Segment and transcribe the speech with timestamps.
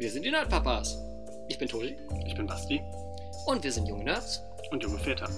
[0.00, 0.96] Wir sind die Nerdpapas.
[1.48, 1.94] Ich bin Tobi
[2.26, 2.80] Ich bin Basti
[3.46, 4.42] und wir sind junge Nerds.
[4.70, 5.28] und junge Väter.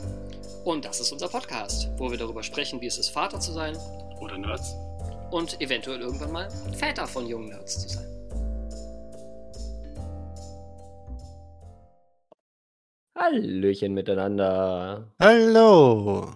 [0.64, 3.77] Und das ist unser Podcast, wo wir darüber sprechen, wie es ist, Vater zu sein
[4.20, 4.72] Oder Nerds.
[5.32, 8.06] und eventuell irgendwann mal Väter von jungen Nerds zu sein.
[13.16, 15.12] Hallöchen miteinander.
[15.20, 16.34] Hallo.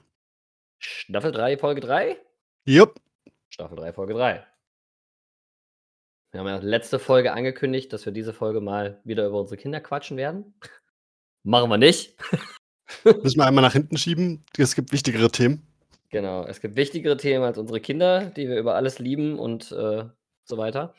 [0.79, 2.17] Staffel 3, Folge 3?
[2.65, 3.01] Jupp.
[3.49, 4.45] Staffel 3, Folge 3.
[6.37, 9.81] Wir haben ja letzte Folge angekündigt, dass wir diese Folge mal wieder über unsere Kinder
[9.81, 10.53] quatschen werden.
[11.45, 12.15] Machen wir nicht.
[13.05, 14.45] Müssen wir einmal nach hinten schieben.
[14.59, 15.67] Es gibt wichtigere Themen.
[16.11, 20.05] Genau, es gibt wichtigere Themen als unsere Kinder, die wir über alles lieben und äh,
[20.45, 20.93] so weiter.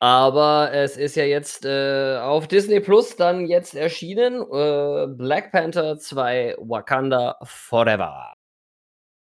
[0.00, 5.98] Aber es ist ja jetzt äh, auf Disney Plus dann jetzt erschienen äh, Black Panther
[6.00, 8.34] 2 Wakanda Forever.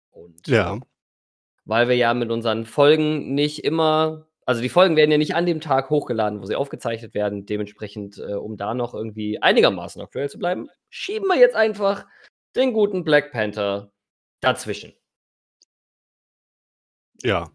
[0.10, 0.80] Und Ja.
[1.66, 5.46] weil wir ja mit unseren Folgen nicht immer, also die Folgen werden ja nicht an
[5.46, 7.46] dem Tag hochgeladen, wo sie aufgezeichnet werden.
[7.46, 12.08] Dementsprechend, äh, um da noch irgendwie einigermaßen aktuell zu bleiben, schieben wir jetzt einfach
[12.56, 13.92] den guten Black Panther
[14.40, 14.94] dazwischen.
[17.24, 17.52] Ja.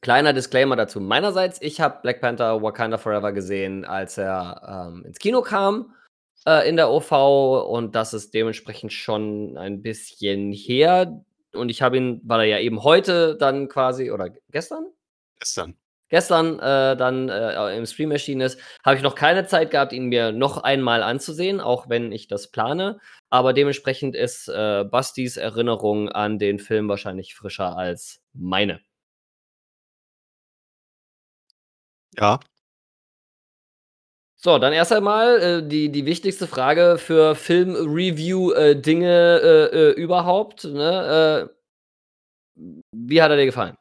[0.00, 1.62] Kleiner Disclaimer dazu meinerseits.
[1.62, 5.94] Ich habe Black Panther Wakanda Forever gesehen, als er ähm, ins Kino kam
[6.44, 11.22] äh, in der OV und das ist dementsprechend schon ein bisschen her.
[11.52, 14.86] Und ich habe ihn, weil er ja eben heute dann quasi, oder gestern?
[15.38, 15.76] Gestern.
[16.08, 20.06] Gestern äh, dann äh, im Stream erschienen ist, habe ich noch keine Zeit gehabt, ihn
[20.06, 23.00] mir noch einmal anzusehen, auch wenn ich das plane.
[23.30, 28.80] Aber dementsprechend ist äh, Bastis Erinnerung an den Film wahrscheinlich frischer als meine.
[32.18, 32.40] Ja.
[34.38, 40.64] So, dann erst einmal äh, die, die wichtigste Frage für Film-Review-Dinge äh, äh, überhaupt.
[40.64, 41.48] Ne?
[42.54, 42.60] Äh,
[42.92, 43.76] wie hat er dir gefallen?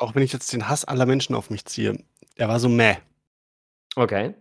[0.00, 2.02] Auch wenn ich jetzt den Hass aller Menschen auf mich ziehe.
[2.34, 2.96] Er war so meh.
[3.96, 4.34] Okay.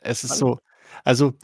[0.00, 0.58] Es ist so.
[1.04, 1.34] Also.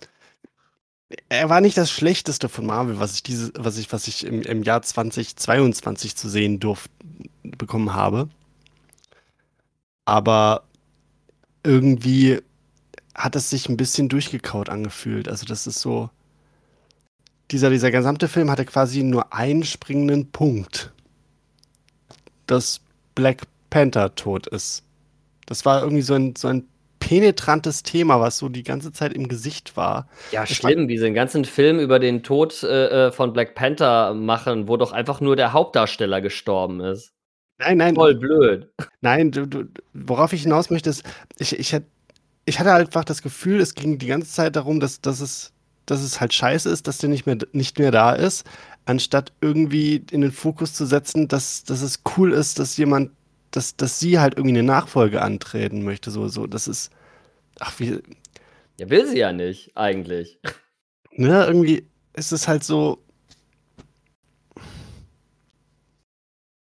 [1.29, 4.43] Er war nicht das Schlechteste von Marvel, was ich diese, was ich, was ich im,
[4.43, 6.91] im Jahr 2022 zu sehen durfte,
[7.45, 8.29] bekommen habe.
[10.05, 10.65] Aber
[11.63, 12.43] irgendwie
[13.15, 15.29] hat es sich ein bisschen durchgekaut angefühlt.
[15.29, 16.11] Also das ist so.
[17.53, 20.93] Dieser, dieser gesamte Film hatte quasi nur einen springenden Punkt.
[22.47, 22.81] Dass
[23.19, 24.85] Black Panther tot ist.
[25.47, 26.69] Das war irgendwie so ein, so ein
[27.01, 30.09] penetrantes Thema, was so die ganze Zeit im Gesicht war.
[30.31, 34.69] Ja, Es schlimm, diesen ganzen Film über den Tod äh, äh, von Black Panther machen,
[34.69, 37.13] wo doch einfach nur der Hauptdarsteller gestorben ist.
[37.59, 38.69] Nein, nein, Voll blöd.
[39.01, 39.65] nein, du, du,
[39.95, 41.03] worauf ich hinaus möchte, ist,
[41.39, 41.77] ich, ich,
[42.45, 45.53] ich hatte einfach das Gefühl, es ging die ganze Zeit darum, dass, dass, es,
[45.87, 48.47] dass es halt scheiße ist, dass der nicht mehr, nicht mehr da ist,
[48.89, 53.11] anstatt irgendwie in den Fokus zu setzen, dass, dass es cool ist, dass jemand,
[53.51, 56.11] dass, dass sie halt irgendwie eine Nachfolge antreten möchte.
[56.11, 56.91] So, so, das ist,
[57.61, 58.01] ach, wie,
[58.79, 60.39] Ja, will sie ja nicht, eigentlich.
[61.13, 63.03] ne, irgendwie ist es halt so,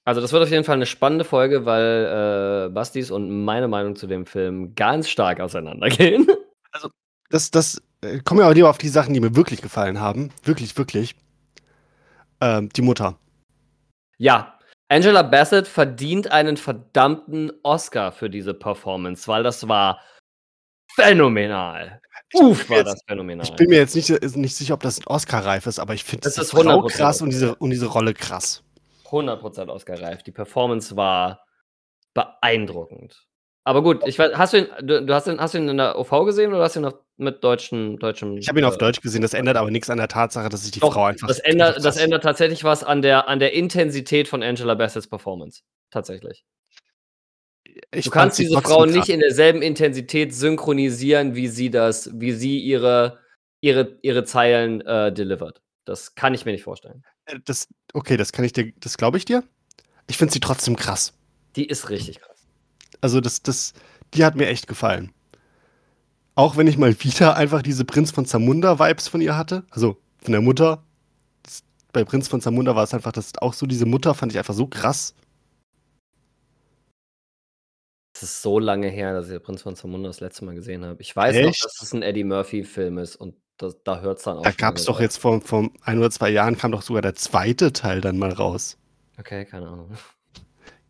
[0.05, 3.95] Also, das wird auf jeden Fall eine spannende Folge, weil äh, Bastis und meine Meinung
[3.95, 6.27] zu dem Film ganz stark auseinandergehen.
[7.29, 10.31] das, das, äh, kommen wir aber lieber auf die Sachen, die mir wirklich gefallen haben.
[10.45, 11.15] Wirklich, wirklich.
[12.41, 13.19] Ähm, die Mutter.
[14.19, 20.01] Ja, Angela Bassett verdient einen verdammten Oscar für diese Performance, weil das war
[20.95, 22.01] phänomenal.
[22.35, 23.47] Uff, bin war jetzt- das phänomenal.
[23.47, 26.25] Ich bin mir jetzt nicht, nicht sicher, ob das ein Oscar-reif ist, aber ich finde
[26.25, 28.63] Das diese ist Frau 100% krass und diese, und diese Rolle krass.
[29.05, 30.23] 100% Oscar-reif.
[30.23, 31.45] Die Performance war
[32.15, 33.28] beeindruckend.
[33.69, 35.77] Aber gut, ich weiß, hast du ihn, du, du hast ihn, hast du ihn in
[35.77, 38.39] der OV gesehen oder hast du ihn auf, mit deutschen, deutschem?
[38.39, 40.65] Ich habe ihn auf äh, Deutsch gesehen, das ändert aber nichts an der Tatsache, dass
[40.65, 41.29] ich die Doch, Frau einfach.
[41.29, 45.61] das ändert, das ändert tatsächlich was an der, an der Intensität von Angela Bassett's Performance.
[45.91, 46.47] Tatsächlich.
[47.93, 48.91] ich Du kannst diese Frau krass.
[48.91, 53.19] nicht in derselben Intensität synchronisieren, wie sie das, wie sie ihre,
[53.61, 55.61] ihre, ihre Zeilen äh, delivert.
[55.85, 57.05] Das kann ich mir nicht vorstellen.
[57.27, 59.45] Äh, Das, okay, das kann ich dir, das glaube ich dir.
[60.09, 61.13] Ich finde sie trotzdem krass.
[61.55, 62.28] Die ist richtig krass.
[63.01, 63.73] Also das, das,
[64.15, 65.13] die hat mir echt gefallen.
[66.35, 69.65] Auch wenn ich mal wieder einfach diese Prinz von Zamunda-Vibes von ihr hatte.
[69.71, 70.85] Also von der Mutter.
[71.43, 71.63] Das,
[71.93, 74.55] bei Prinz von Zamunda war es einfach, das auch so diese Mutter fand ich einfach
[74.55, 75.15] so krass.
[78.15, 80.85] Es ist so lange her, dass ich den Prinz von Zamunda das letzte Mal gesehen
[80.85, 81.01] habe.
[81.01, 81.65] Ich weiß noch, Echt?
[81.65, 84.43] dass es ein Eddie Murphy-Film ist und das, da hört es dann auch.
[84.43, 85.01] Da gab es doch auf.
[85.01, 88.33] jetzt vor, vor ein oder zwei Jahren kam doch sogar der zweite Teil dann mal
[88.33, 88.77] raus.
[89.19, 89.91] Okay, keine Ahnung.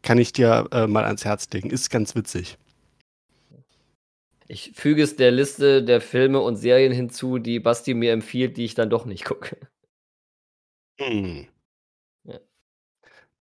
[0.02, 1.70] Kann ich dir äh, mal ans Herz legen.
[1.70, 2.58] Ist ganz witzig.
[4.46, 8.64] Ich füge es der Liste der Filme und Serien hinzu, die Basti mir empfiehlt, die
[8.64, 9.58] ich dann doch nicht gucke.
[10.98, 11.46] Hm.
[12.24, 12.40] Ja.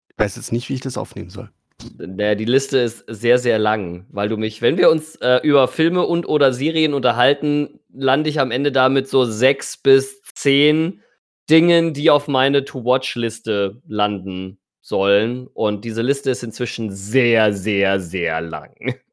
[0.10, 1.50] Ich weiß jetzt nicht, wie ich das aufnehmen soll.
[1.98, 5.70] Naja, die Liste ist sehr, sehr lang, weil du mich, wenn wir uns äh, über
[5.70, 11.02] Filme und oder Serien unterhalten, lande ich am Ende damit so sechs bis zehn
[11.50, 14.59] Dingen, die auf meine To-Watch-Liste landen
[14.90, 15.48] sollen.
[15.48, 18.76] Und diese Liste ist inzwischen sehr, sehr, sehr lang.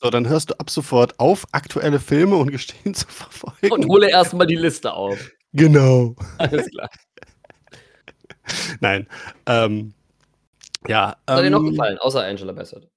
[0.00, 3.72] So, dann hörst du ab sofort auf, aktuelle Filme und Gestehen zu verfolgen.
[3.72, 5.18] Und hole erstmal die Liste auf.
[5.52, 6.14] Genau.
[6.38, 6.88] Alles klar.
[8.78, 9.08] Nein.
[9.46, 9.92] Ähm,
[10.86, 11.16] ja.
[11.26, 12.88] Was hat dir noch ähm, gefallen, außer Angela Bassett?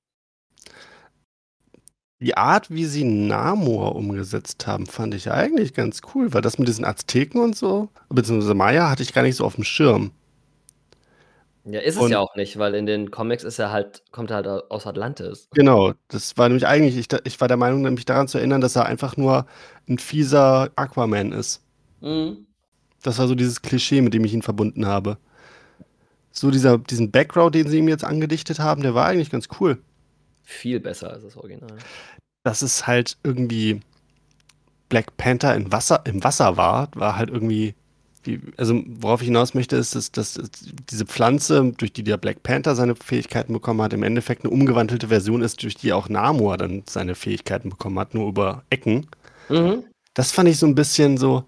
[2.19, 6.67] Die Art, wie sie Namor umgesetzt haben, fand ich eigentlich ganz cool, weil das mit
[6.67, 10.11] diesen Azteken und so, beziehungsweise Maya, hatte ich gar nicht so auf dem Schirm.
[11.63, 14.31] Ja, ist es Und- ja auch nicht, weil in den Comics ist er halt, kommt
[14.31, 15.47] er halt aus Atlantis.
[15.53, 18.75] Genau, das war nämlich eigentlich, ich, ich war der Meinung, mich daran zu erinnern, dass
[18.75, 19.45] er einfach nur
[19.87, 21.61] ein fieser Aquaman ist.
[22.01, 22.47] Mhm.
[23.03, 25.17] Das war so dieses Klischee, mit dem ich ihn verbunden habe.
[26.31, 29.81] So dieser, diesen Background, den sie ihm jetzt angedichtet haben, der war eigentlich ganz cool.
[30.43, 31.77] Viel besser als das Original.
[32.43, 33.81] Dass es halt irgendwie
[34.89, 37.75] Black Panther im Wasser, im Wasser war, war halt irgendwie,
[38.23, 40.39] wie, also worauf ich hinaus möchte, ist, dass, dass
[40.89, 45.07] diese Pflanze, durch die der Black Panther seine Fähigkeiten bekommen hat, im Endeffekt eine umgewandelte
[45.07, 49.07] Version ist, durch die auch Namor dann seine Fähigkeiten bekommen hat, nur über Ecken.
[49.50, 49.83] Mhm.
[50.13, 51.44] Das fand ich so ein bisschen so,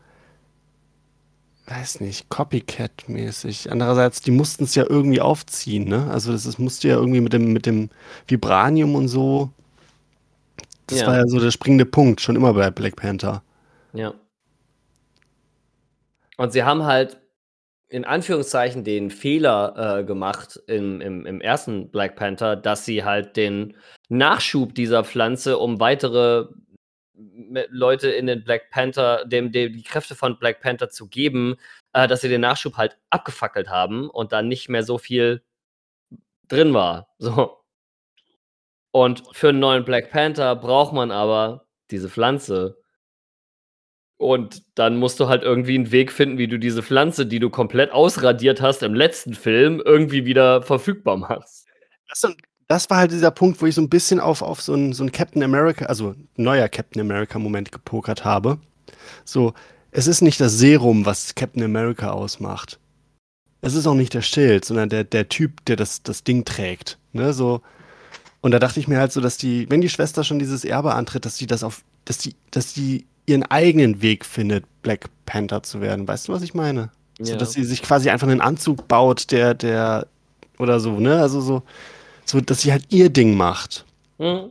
[1.68, 3.72] weiß nicht, Copycat-mäßig.
[3.72, 6.10] Andererseits, die mussten es ja irgendwie aufziehen, ne?
[6.12, 7.90] Also das, das musste ja irgendwie mit dem, mit dem
[8.28, 9.52] Vibranium und so.
[10.88, 11.08] Das Ja.
[11.08, 13.44] war ja so der springende Punkt, schon immer bei Black Panther.
[13.94, 14.14] Ja.
[16.38, 17.20] Und sie haben halt
[17.90, 23.38] in Anführungszeichen den Fehler äh, gemacht im, im, im ersten Black Panther, dass sie halt
[23.38, 23.78] den
[24.10, 26.48] Nachschub dieser Pflanze um weitere
[27.70, 31.56] Leute in den Black Panther, dem, dem die Kräfte von Black Panther zu geben,
[31.94, 35.44] äh, dass sie den Nachschub halt abgefackelt haben und dann nicht mehr so viel
[36.48, 37.08] drin war.
[37.20, 37.60] So.
[38.92, 42.83] Und für einen neuen Black Panther braucht man aber diese Pflanze.
[44.18, 47.50] Und dann musst du halt irgendwie einen Weg finden, wie du diese Pflanze, die du
[47.50, 51.68] komplett ausradiert hast im letzten Film, irgendwie wieder verfügbar machst.
[52.08, 52.34] Das,
[52.68, 55.06] das war halt dieser Punkt, wo ich so ein bisschen auf, auf so einen so
[55.12, 58.60] Captain America, also neuer Captain America-Moment gepokert habe.
[59.26, 59.54] So,
[59.92, 62.80] es ist nicht das Serum, was Captain America ausmacht.
[63.62, 66.98] Es ist auch nicht der Schild, sondern der, der Typ, der das, das Ding trägt.
[67.14, 67.62] Ne, so.
[68.42, 70.94] Und da dachte ich mir halt so, dass die, wenn die Schwester schon dieses Erbe
[70.96, 75.64] antritt, dass die das auf, dass die, dass die ihren eigenen Weg findet, Black Panther
[75.64, 76.08] zu werden.
[76.08, 76.90] Weißt du, was ich meine?
[77.20, 80.08] So, dass sie sich quasi einfach einen Anzug baut, der, der,
[80.58, 81.22] oder so, ne?
[81.22, 81.64] Also so,
[82.26, 83.86] so, dass sie halt ihr Ding macht.
[84.18, 84.50] Mhm.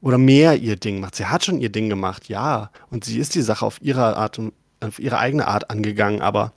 [0.00, 1.14] Oder mehr ihr Ding macht.
[1.16, 2.70] Sie hat schon ihr Ding gemacht, ja.
[2.90, 6.52] Und sie ist die Sache auf ihre Art und auf ihre eigene Art angegangen, aber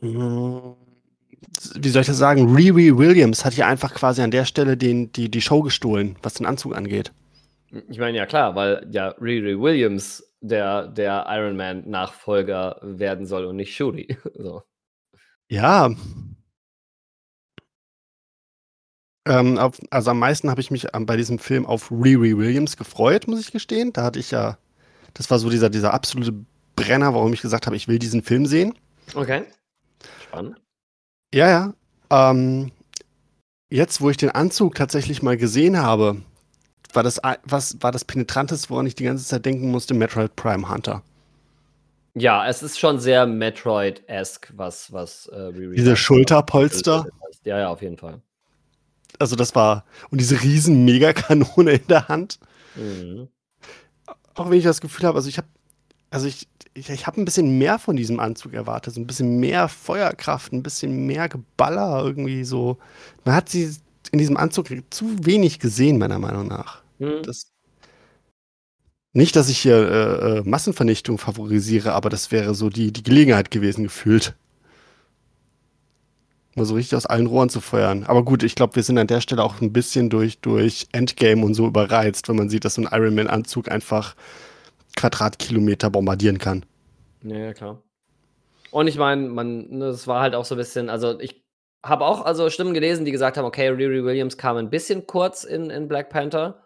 [0.00, 2.54] wie soll ich das sagen?
[2.54, 6.34] Riri Williams hat hier einfach quasi an der Stelle den, die, die Show gestohlen, was
[6.34, 7.12] den Anzug angeht.
[7.88, 13.56] Ich meine, ja klar, weil ja Riri Williams der, der Iron Man-Nachfolger werden soll und
[13.56, 14.16] nicht Shuri.
[14.34, 14.62] So.
[15.50, 15.90] Ja.
[19.28, 22.76] Ähm, auf, also am meisten habe ich mich ähm, bei diesem Film auf Riri Williams
[22.76, 23.92] gefreut, muss ich gestehen.
[23.92, 24.58] Da hatte ich ja,
[25.14, 26.32] das war so dieser, dieser absolute
[26.74, 28.74] Brenner, warum ich gesagt habe, ich will diesen Film sehen.
[29.14, 29.44] Okay.
[30.22, 30.60] Spannend.
[31.34, 31.74] Ja, ja.
[32.10, 32.72] Ähm,
[33.70, 36.22] jetzt, wo ich den Anzug tatsächlich mal gesehen habe,
[36.94, 40.68] war das, was, war das penetranteste, woran ich die ganze Zeit denken musste, Metroid Prime
[40.68, 41.02] Hunter.
[42.14, 47.06] Ja, es ist schon sehr Metroid-esque, was, was äh, Riri Diese Schulterpolster.
[47.44, 48.20] Ja, ja, auf jeden Fall.
[49.18, 52.38] Also das war, und diese riesen Megakanone in der Hand.
[52.74, 53.28] Mhm.
[54.34, 55.48] Auch wenn ich das Gefühl habe, also ich habe,
[56.10, 59.38] also ich, ich, ich habe ein bisschen mehr von diesem Anzug erwartet, so ein bisschen
[59.38, 62.78] mehr Feuerkraft, ein bisschen mehr Geballer irgendwie so.
[63.24, 63.74] Man hat sie
[64.12, 66.82] in diesem Anzug zu wenig gesehen, meiner Meinung nach.
[66.98, 67.22] Mhm.
[67.22, 67.52] Das
[69.12, 73.50] nicht, dass ich hier äh, äh, Massenvernichtung favorisiere, aber das wäre so die, die Gelegenheit
[73.50, 74.34] gewesen, gefühlt.
[76.54, 78.04] Mal so richtig aus allen Rohren zu feuern.
[78.04, 81.44] Aber gut, ich glaube, wir sind an der Stelle auch ein bisschen durch, durch Endgame
[81.44, 84.14] und so überreizt, wenn man sieht, dass so ein Iron Man-Anzug einfach
[84.96, 86.64] Quadratkilometer bombardieren kann.
[87.22, 87.82] Ja, ja, klar.
[88.70, 91.42] Und ich meine, man, ne, es war halt auch so ein bisschen, also ich
[91.84, 95.44] habe auch also Stimmen gelesen, die gesagt haben, okay, Riri Williams kam ein bisschen kurz
[95.44, 96.62] in, in Black Panther.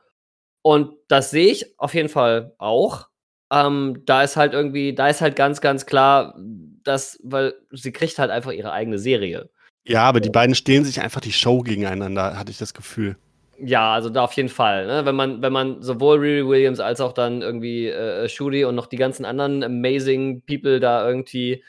[0.62, 3.08] Und das sehe ich auf jeden Fall auch.
[3.52, 6.34] Ähm, da ist halt irgendwie, da ist halt ganz, ganz klar,
[6.82, 9.50] dass, weil sie kriegt halt einfach ihre eigene Serie.
[9.86, 13.16] Ja, aber die beiden stehlen sich einfach die Show gegeneinander, hatte ich das Gefühl.
[13.58, 14.86] Ja, also da auf jeden Fall.
[14.86, 15.04] Ne?
[15.04, 18.86] Wenn man, wenn man sowohl Riri Williams als auch dann irgendwie äh, Shuri und noch
[18.86, 21.62] die ganzen anderen amazing People da irgendwie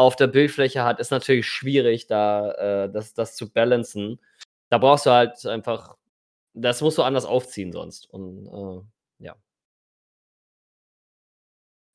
[0.00, 4.18] auf der Bildfläche hat, ist natürlich schwierig, da äh, das, das zu balancen.
[4.70, 5.96] Da brauchst du halt einfach,
[6.54, 8.08] das musst du anders aufziehen sonst.
[8.10, 9.36] Und äh, ja.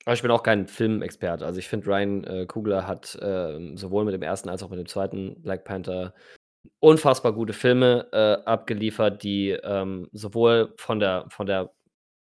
[0.05, 1.45] Aber ich bin auch kein Filmexperte.
[1.45, 4.77] Also ich finde, Ryan äh, Kugler hat äh, sowohl mit dem ersten als auch mit
[4.77, 6.13] dem zweiten Black Panther
[6.79, 11.74] unfassbar gute Filme äh, abgeliefert, die ähm, sowohl von der, von der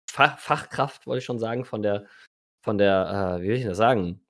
[0.09, 2.05] Fach Fachkraft, wollte ich schon sagen, von der,
[2.63, 4.21] von der, äh, wie will ich das sagen?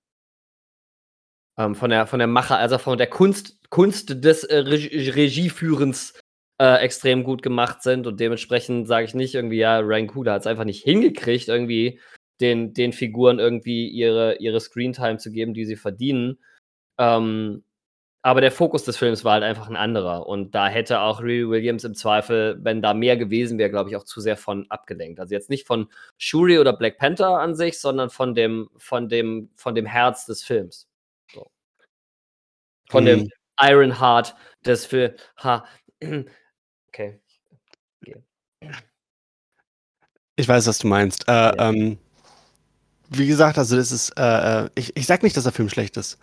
[1.57, 6.13] Ähm, von der, von der Macher, also von der Kunst, Kunst des äh, Regie Regieführens
[6.59, 10.41] äh, extrem gut gemacht sind und dementsprechend sage ich nicht irgendwie, ja, Ryan Coogler hat
[10.41, 11.99] es einfach nicht hingekriegt, irgendwie
[12.41, 16.39] den, den Figuren irgendwie ihre, ihre Screentime zu geben, die sie verdienen.
[16.99, 17.63] Ähm,
[18.23, 20.27] aber der Fokus des Films war halt einfach ein anderer.
[20.27, 23.95] Und da hätte auch Riri Williams im Zweifel, wenn da mehr gewesen wäre, glaube ich,
[23.95, 25.19] auch zu sehr von abgelenkt.
[25.19, 29.49] Also jetzt nicht von Shuri oder Black Panther an sich, sondern von dem, von dem,
[29.55, 30.86] von dem Herz des Films.
[32.89, 33.19] Von hm.
[33.19, 33.29] dem
[33.61, 35.21] Iron Heart des Films.
[35.43, 35.65] Ha.
[36.89, 37.19] Okay.
[38.01, 38.23] okay.
[40.35, 41.27] Ich weiß, was du meinst.
[41.27, 41.69] Äh, ja.
[41.69, 41.99] ähm,
[43.09, 45.97] wie gesagt, also das ist, äh, äh, ich, ich sag nicht, dass der Film schlecht
[45.97, 46.17] ist.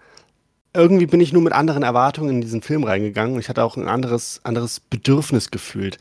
[0.73, 3.77] Irgendwie bin ich nur mit anderen Erwartungen in diesen Film reingegangen und ich hatte auch
[3.77, 5.99] ein anderes, anderes Bedürfnis gefühlt.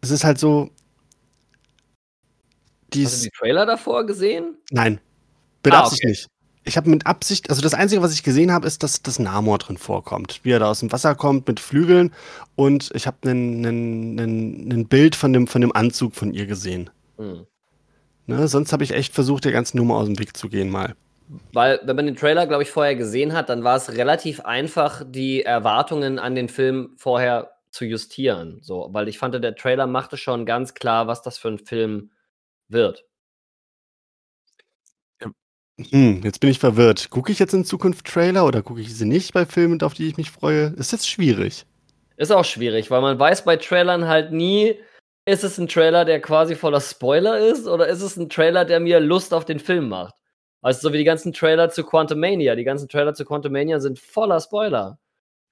[0.00, 0.70] Es ist halt so.
[2.94, 4.56] Hast du die Trailer davor gesehen?
[4.70, 5.00] Nein.
[5.62, 6.08] Bedarf ah, okay.
[6.08, 6.28] nicht.
[6.66, 9.58] Ich habe mit Absicht, also das Einzige, was ich gesehen habe, ist, dass das Namor
[9.58, 10.40] drin vorkommt.
[10.42, 12.12] Wie er da aus dem Wasser kommt mit Flügeln
[12.56, 16.90] und ich habe ein Bild von dem, von dem Anzug von ihr gesehen.
[17.18, 17.46] Mhm.
[18.26, 20.94] Ne, sonst habe ich echt versucht, der ganzen Nummer aus dem Weg zu gehen mal.
[21.52, 25.02] Weil, wenn man den Trailer, glaube ich, vorher gesehen hat, dann war es relativ einfach,
[25.06, 28.58] die Erwartungen an den Film vorher zu justieren.
[28.62, 32.10] So, weil ich fand, der Trailer machte schon ganz klar, was das für ein Film
[32.68, 33.04] wird.
[35.78, 37.10] Hm, jetzt bin ich verwirrt.
[37.10, 40.08] Gucke ich jetzt in Zukunft Trailer oder gucke ich sie nicht bei Filmen, auf die
[40.08, 40.72] ich mich freue?
[40.76, 41.66] Ist jetzt schwierig.
[42.16, 44.78] Ist auch schwierig, weil man weiß bei Trailern halt nie,
[45.26, 48.78] ist es ein Trailer, der quasi voller Spoiler ist, oder ist es ein Trailer, der
[48.78, 50.14] mir Lust auf den Film macht?
[50.62, 52.54] Also so wie die ganzen Trailer zu Quantum Mania.
[52.54, 54.98] Die ganzen Trailer zu Quantum Mania sind voller Spoiler.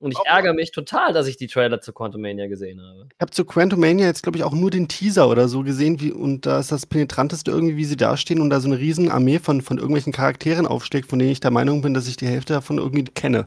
[0.02, 3.06] Und ich ärgere mich total, dass ich die Trailer zu Quantum Mania gesehen habe.
[3.14, 6.00] Ich habe zu Quantum Mania jetzt, glaube ich, auch nur den Teaser oder so gesehen,
[6.00, 9.12] wie, und da ist das Penetranteste irgendwie, wie sie dastehen und da so eine riesen
[9.12, 12.26] Armee von, von irgendwelchen Charakteren aufsteckt, von denen ich der Meinung bin, dass ich die
[12.26, 13.46] Hälfte davon irgendwie kenne.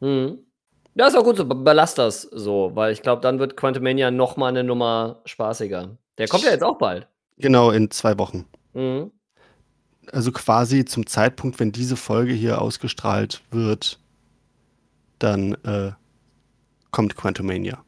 [0.00, 0.40] Mhm.
[0.96, 1.44] Ja, ist auch gut so.
[1.44, 5.96] Belast das so, weil ich glaube, dann wird Quantum Mania nochmal eine Nummer spaßiger.
[6.18, 7.06] Der kommt ja jetzt auch bald.
[7.38, 8.46] Genau, in zwei Wochen.
[8.72, 9.12] Mhm.
[10.10, 14.00] Also quasi zum Zeitpunkt, wenn diese Folge hier ausgestrahlt wird,
[15.22, 15.92] dann äh,
[16.90, 17.82] kommt Quantum Mania.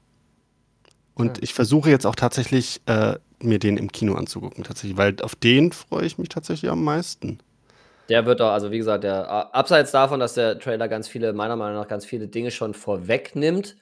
[1.15, 1.43] Und ja.
[1.43, 5.73] ich versuche jetzt auch tatsächlich, äh, mir den im Kino anzugucken, tatsächlich, weil auf den
[5.73, 7.39] freue ich mich tatsächlich am meisten.
[8.09, 11.57] Der wird doch, also wie gesagt, der, abseits davon, dass der Trailer ganz viele, meiner
[11.57, 13.77] Meinung nach, ganz viele Dinge schon vorwegnimmt,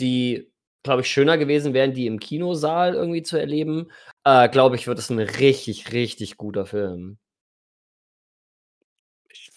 [0.00, 3.90] die, glaube ich, schöner gewesen wären, die im Kinosaal irgendwie zu erleben,
[4.24, 7.18] äh, glaube ich, wird es ein richtig, richtig guter Film.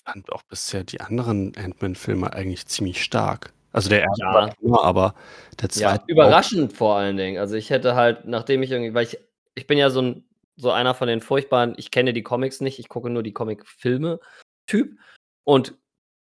[0.05, 3.53] Fand auch bisher die anderen Ant-Man-Filme eigentlich ziemlich stark.
[3.71, 4.33] Also der erste ja.
[4.33, 5.15] war immer, aber
[5.61, 6.03] der zweite.
[6.07, 6.77] Ja, überraschend auch.
[6.77, 7.37] vor allen Dingen.
[7.37, 9.19] Also ich hätte halt, nachdem ich irgendwie, weil ich,
[9.55, 10.25] ich bin ja so ein
[10.59, 14.19] so einer von den furchtbaren, ich kenne die Comics nicht, ich gucke nur die Comic-Filme
[14.67, 14.99] Typ
[15.45, 15.73] und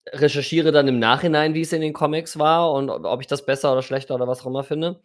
[0.10, 3.74] recherchiere dann im Nachhinein, wie es in den Comics war und ob ich das besser
[3.74, 5.02] oder schlechter oder was auch immer finde.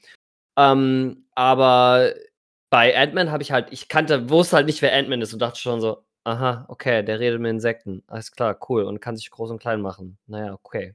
[0.56, 2.14] Ähm, aber
[2.70, 5.58] bei Ant-Man habe ich halt, ich kannte, wusste halt nicht, wer Ant-Man ist und dachte
[5.58, 8.02] schon so, aha, okay, der redet mit Insekten.
[8.08, 8.82] Alles klar, cool.
[8.84, 10.18] Und kann sich groß und klein machen.
[10.26, 10.94] Naja, okay.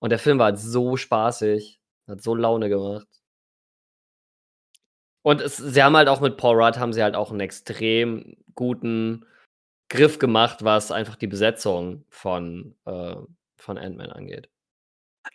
[0.00, 3.06] Und der Film war halt so spaßig, hat so Laune gemacht.
[5.22, 8.36] Und es, sie haben halt auch mit Paul Rudd haben sie halt auch einen extrem
[8.54, 9.24] guten
[9.88, 13.16] Griff gemacht, was einfach die Besetzung von, äh,
[13.58, 14.48] von Ant-Man angeht.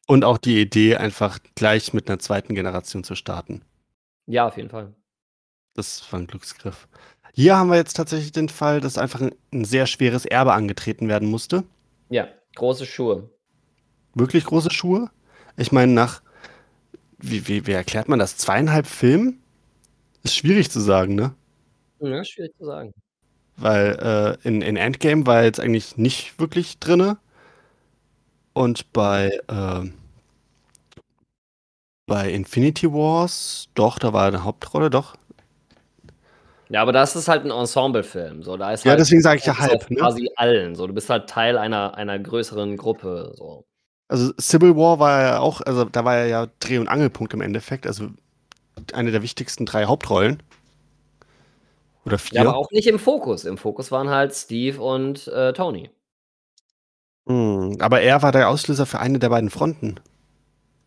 [0.07, 3.61] Und auch die Idee, einfach gleich mit einer zweiten Generation zu starten.
[4.25, 4.93] Ja, auf jeden Fall.
[5.75, 6.89] Das war ein Glücksgriff.
[7.37, 11.07] Hier haben wir jetzt tatsächlich den Fall, dass einfach ein, ein sehr schweres Erbe angetreten
[11.07, 11.63] werden musste.
[12.09, 13.29] Ja, große Schuhe.
[14.15, 15.11] Wirklich große Schuhe?
[15.55, 16.23] Ich meine, nach,
[17.19, 18.37] wie, wie, wie erklärt man das?
[18.37, 19.39] Zweieinhalb Filmen?
[20.23, 21.35] Ist schwierig zu sagen, ne?
[21.99, 22.91] Ja, schwierig zu sagen.
[23.55, 27.19] Weil äh, in, in Endgame war er jetzt eigentlich nicht wirklich drinne.
[28.53, 29.87] Und bei, äh,
[32.07, 35.15] bei Infinity Wars, doch, da war er eine Hauptrolle, doch.
[36.69, 38.43] Ja, aber das ist halt ein Ensemble-Film.
[38.43, 39.89] So, da ist ja, halt, deswegen sage ich ja halb.
[39.89, 39.97] Ne?
[39.97, 40.75] Quasi allen.
[40.75, 43.33] So, du bist halt Teil einer, einer größeren Gruppe.
[43.35, 43.65] So.
[44.09, 47.41] Also Civil War war ja auch, also da war er ja Dreh- und Angelpunkt im
[47.41, 47.87] Endeffekt.
[47.87, 48.09] Also
[48.93, 50.43] eine der wichtigsten drei Hauptrollen.
[52.05, 52.41] Oder vier.
[52.41, 53.45] Ja, aber auch nicht im Fokus.
[53.45, 55.89] Im Fokus waren halt Steve und äh, Tony.
[57.27, 59.99] Hm, aber er war der Auslöser für eine der beiden Fronten.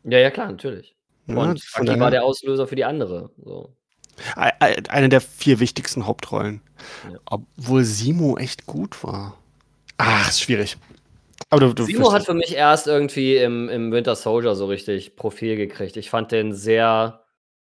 [0.04, 0.96] Ja, ja, klar, natürlich.
[1.26, 3.30] Ja, Und von Bucky war der Auslöser für die andere.
[3.36, 3.74] So.
[4.36, 6.60] Ei- ei- Eine der vier wichtigsten Hauptrollen.
[7.10, 7.18] Ja.
[7.26, 9.36] Obwohl Simo echt gut war.
[9.98, 10.76] Ach, ist schwierig.
[11.50, 15.16] Aber du, du Simo hat für mich erst irgendwie im, im Winter Soldier so richtig
[15.16, 15.96] Profil gekriegt.
[15.96, 17.24] Ich fand den sehr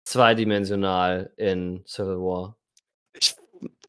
[0.04, 2.58] zweidimensional in Civil War.
[3.14, 3.36] ich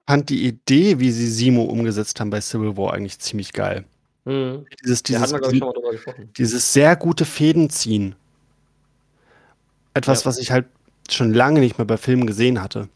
[0.06, 3.84] fand die Idee, wie sie Simo umgesetzt haben bei Civil War, eigentlich ziemlich geil.
[4.24, 4.66] Hm.
[4.84, 6.32] Dieses, dieses, gesprochen.
[6.36, 8.14] dieses sehr gute Fäden ziehen.
[9.94, 10.26] Etwas, Ja.
[10.26, 10.66] was ich halt
[11.10, 12.88] schon lange nicht mehr bei Filmen gesehen hatte.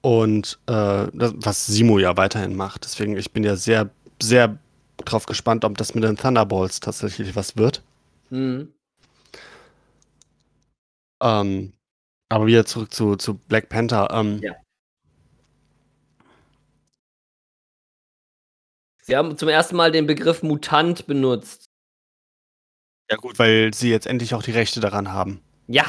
[0.00, 2.84] Und äh, das, was Simo ja weiterhin macht.
[2.84, 3.90] Deswegen, ich bin ja sehr,
[4.22, 4.58] sehr
[4.98, 7.82] drauf gespannt, ob das mit den Thunderbolts tatsächlich was wird.
[8.30, 8.72] Hm.
[11.20, 11.72] Ähm,
[12.28, 14.08] aber wieder zurück zu, zu Black Panther.
[14.12, 14.54] Ähm, Ja.
[19.02, 21.64] Sie haben zum ersten Mal den Begriff Mutant benutzt.
[23.10, 25.40] ja, gut, weil sie jetzt endlich auch die Rechte daran haben.
[25.68, 25.84] Ja,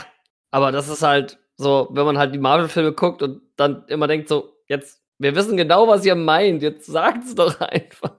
[0.51, 4.29] aber das ist halt so, wenn man halt die Marvel-Filme guckt und dann immer denkt
[4.29, 8.17] so, jetzt, wir wissen genau, was ihr meint, jetzt sagt's doch einfach.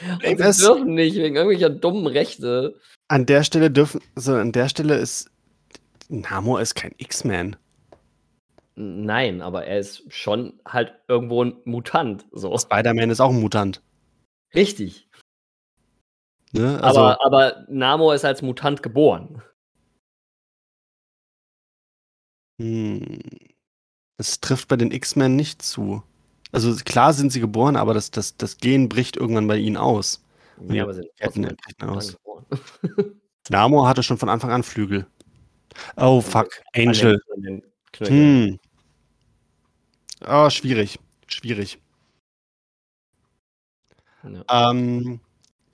[0.00, 2.78] Und sie ist- dürfen nicht, wegen irgendwelcher dummen Rechte.
[3.08, 5.30] An der Stelle dürfen, so an der Stelle ist
[6.08, 7.56] Namor ist kein X-Man.
[8.76, 12.26] Nein, aber er ist schon halt irgendwo ein Mutant.
[12.32, 12.56] So.
[12.56, 13.82] Spider-Man ist auch ein Mutant.
[14.54, 15.08] Richtig.
[16.52, 16.78] Ne?
[16.82, 19.42] Also, aber, aber Namor ist als Mutant geboren.
[22.58, 23.20] Hm,
[24.16, 26.02] das trifft bei den X-Men nicht zu.
[26.52, 30.22] Also klar sind sie geboren, aber das, das, das Gen bricht irgendwann bei ihnen aus.
[30.68, 32.16] Ja, aber sind trotzdem bricht aus.
[33.50, 35.06] Namor hatte schon von Anfang an Flügel.
[35.96, 37.20] Oh fuck, An Angel.
[37.98, 38.58] Hm.
[40.26, 40.98] Oh, schwierig.
[41.26, 41.78] Schwierig.
[44.24, 44.70] Ja.
[44.70, 45.20] Ähm,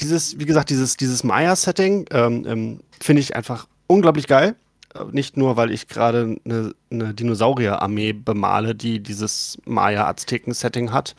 [0.00, 4.56] dieses, wie gesagt, dieses, dieses Maya-Setting ähm, ähm, finde ich einfach unglaublich geil.
[4.94, 11.14] Äh, Nicht nur, weil ich gerade eine, eine Dinosaurier-Armee bemale, die dieses Maya-Azteken-Setting hat,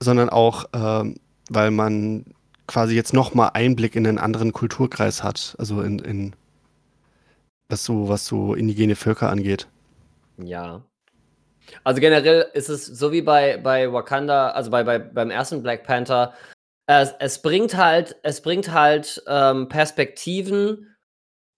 [0.00, 1.16] sondern auch, ähm,
[1.50, 2.24] weil man
[2.66, 5.54] quasi jetzt nochmal Einblick in einen anderen Kulturkreis hat.
[5.58, 6.36] Also in, in
[7.68, 9.68] was so, was so indigene Völker angeht.
[10.38, 10.82] Ja.
[11.82, 15.84] Also generell ist es so wie bei, bei Wakanda, also bei, bei, beim ersten Black
[15.84, 16.32] Panther,
[16.86, 20.96] es, es bringt halt, es bringt halt ähm, Perspektiven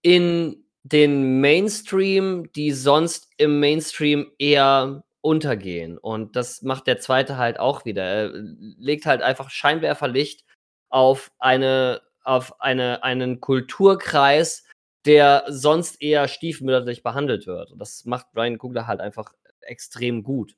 [0.01, 5.97] in den Mainstream, die sonst im Mainstream eher untergehen.
[5.97, 8.03] Und das macht der zweite halt auch wieder.
[8.03, 10.45] Er legt halt einfach Scheinwerferlicht
[10.89, 14.63] auf eine, auf eine, einen Kulturkreis,
[15.05, 17.71] der sonst eher stiefmütterlich behandelt wird.
[17.71, 20.55] Und das macht Ryan Coogler halt einfach extrem gut.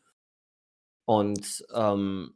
[1.05, 2.35] Und ähm,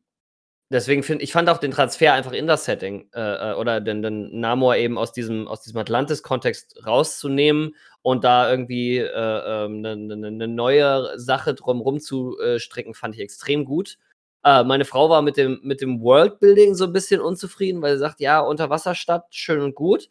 [0.70, 4.02] deswegen finde ich fand auch den Transfer einfach in das Setting äh, äh, oder den,
[4.02, 10.32] den Namor eben aus diesem, aus diesem Atlantis-Kontext rauszunehmen und da irgendwie eine äh, ne,
[10.32, 13.98] ne neue Sache drumherum zu äh, stricken, fand ich extrem gut.
[14.44, 18.00] Äh, meine Frau war mit dem, mit dem Worldbuilding so ein bisschen unzufrieden, weil sie
[18.00, 20.10] sagt, ja, Unterwasserstadt, schön und gut.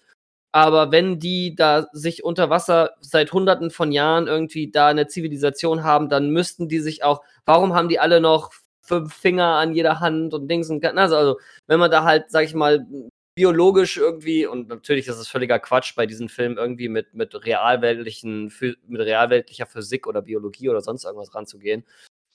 [0.53, 5.83] Aber wenn die da sich unter Wasser seit hunderten von Jahren irgendwie da eine Zivilisation
[5.83, 8.53] haben, dann müssten die sich auch, warum haben die alle noch
[8.85, 12.44] fünf Finger an jeder Hand und Dings und also, also wenn man da halt, sag
[12.44, 12.87] ich mal,
[13.35, 18.53] biologisch irgendwie, und natürlich ist es völliger Quatsch bei diesen Filmen irgendwie mit, mit realweltlichen,
[18.87, 21.85] mit realweltlicher Physik oder Biologie oder sonst irgendwas ranzugehen.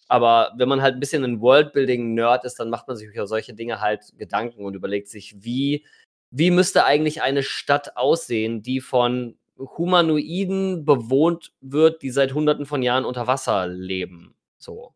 [0.10, 3.54] Aber wenn man halt ein bisschen ein Worldbuilding-Nerd ist, dann macht man sich über solche
[3.54, 5.86] Dinge halt Gedanken und überlegt sich, wie
[6.32, 12.84] wie müsste eigentlich eine Stadt aussehen, die von Humanoiden bewohnt wird, die seit hunderten von
[12.84, 14.36] Jahren unter Wasser leben?
[14.58, 14.94] So.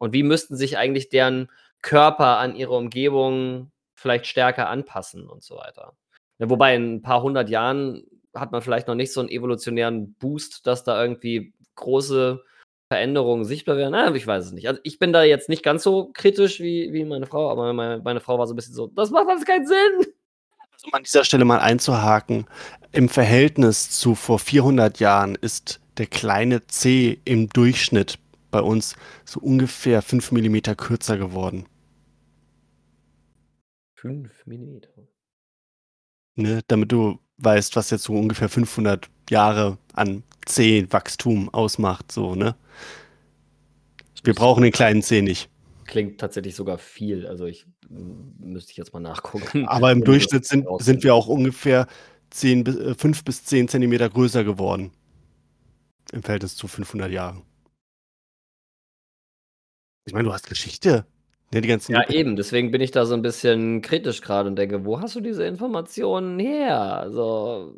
[0.00, 1.50] Und wie müssten sich eigentlich deren
[1.82, 5.92] Körper an ihre Umgebung vielleicht stärker anpassen und so weiter?
[6.38, 10.14] Ja, wobei in ein paar hundert Jahren hat man vielleicht noch nicht so einen evolutionären
[10.14, 12.42] Boost, dass da irgendwie große
[12.90, 13.92] Veränderungen sichtbar werden.
[13.92, 14.68] Na, ich weiß es nicht.
[14.68, 18.00] Also ich bin da jetzt nicht ganz so kritisch wie, wie meine Frau, aber meine,
[18.02, 20.06] meine Frau war so ein bisschen so, das macht alles keinen Sinn.
[20.84, 22.46] Um an dieser Stelle mal einzuhaken,
[22.90, 28.18] im Verhältnis zu vor 400 Jahren ist der kleine C im Durchschnitt
[28.50, 31.66] bei uns so ungefähr 5 mm kürzer geworden.
[33.94, 34.78] 5 mm.
[36.36, 42.54] Ne, damit du weißt, was jetzt so ungefähr 500 Jahre an C-Wachstum ausmacht, so, ne?
[44.22, 45.48] Wir brauchen den kleinen C nicht.
[45.86, 47.26] Klingt tatsächlich sogar viel.
[47.26, 49.66] Also ich müsste ich jetzt mal nachgucken.
[49.66, 51.86] Aber im Durchschnitt sind, sind wir auch ungefähr
[52.30, 54.92] 10 bis, äh, 5 bis 10 Zentimeter größer geworden.
[56.12, 57.42] Im Verhältnis zu 500 Jahren.
[60.06, 61.04] Ich meine, du hast Geschichte.
[61.52, 64.56] Ne, die ganzen Ja, eben, deswegen bin ich da so ein bisschen kritisch gerade und
[64.56, 67.74] denke: „Wo hast du diese Informationen her?“ Also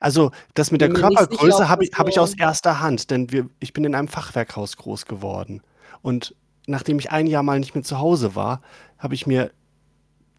[0.00, 3.72] Also, das mit der Körpergröße habe ich habe ich aus erster Hand, denn wir ich
[3.72, 5.62] bin in einem Fachwerkhaus groß geworden.
[6.02, 6.34] Und
[6.66, 8.62] nachdem ich ein Jahr mal nicht mehr zu Hause war,
[8.98, 9.50] habe ich mir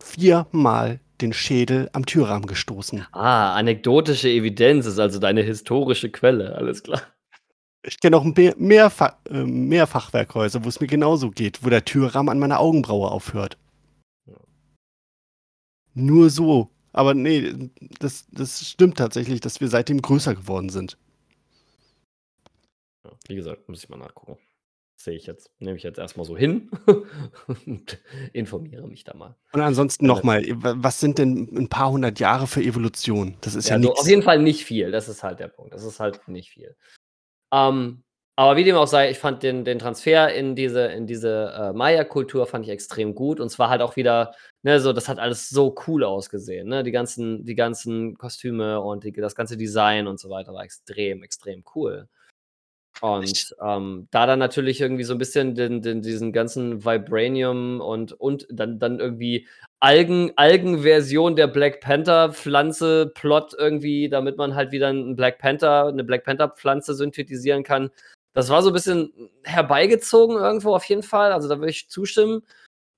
[0.03, 3.07] viermal den Schädel am Türrahmen gestoßen.
[3.13, 7.01] Ah, anekdotische Evidenz ist also deine historische Quelle, alles klar.
[7.83, 11.69] Ich kenne auch mehr mehr Fa äh, mehr Fachwerkhäuser, wo es mir genauso geht, wo
[11.69, 13.57] der Türrahmen an meiner Augenbraue aufhört.
[14.27, 14.35] Ja.
[15.95, 16.69] Nur so.
[16.93, 20.97] Aber ne, das das stimmt tatsächlich, dass wir seitdem größer geworden sind.
[23.05, 24.37] Ja, wie gesagt, muss ich mal nachgucken.
[24.95, 26.69] Sehe ich jetzt nehme ich jetzt erst mal so hin
[27.65, 27.99] und
[28.33, 29.35] informiere mich da mal.
[29.53, 33.35] Und ansonsten Äh noch mal, wa was sind denn 'n paar hundert Jahre für Evolution?
[33.41, 34.91] Das ist ja Ja, so auf jeden Fall nicht viel.
[34.91, 35.73] Das ist halt der Punkt.
[35.73, 36.75] Das ist halt nicht viel.
[37.53, 38.03] Ähm,
[38.37, 41.73] aber wie dem auch sei, ich fand den den Transfer in diese in diese, äh,
[41.73, 44.33] Maya-Kultur fand ich extrem gut und zwar halt auch wieder,
[44.63, 46.83] ne, so das hat alles so cool ausgesehen, ne?
[46.83, 51.23] Die ganzen die ganzen Kostüme und die das ganze Design und so weiter war extrem,
[51.23, 52.07] extrem cool.
[52.99, 58.13] Und, ähm, da dann natürlich irgendwie so 'n bisschen den den diesen ganzen Vibranium und
[58.13, 59.47] und dann dann irgendwie
[59.79, 66.03] Algen Algenversion der Black Panther-Pflanze Plot irgendwie, damit man halt wieder 'n Black Panther 'ne
[66.03, 67.89] Black Panther-Pflanze synthetisieren kann.
[68.33, 69.11] Das war so 'n bisschen
[69.43, 71.31] herbeigezogen irgendwo auf jeden Fall.
[71.31, 72.43] Also, da würde ich zustimmen.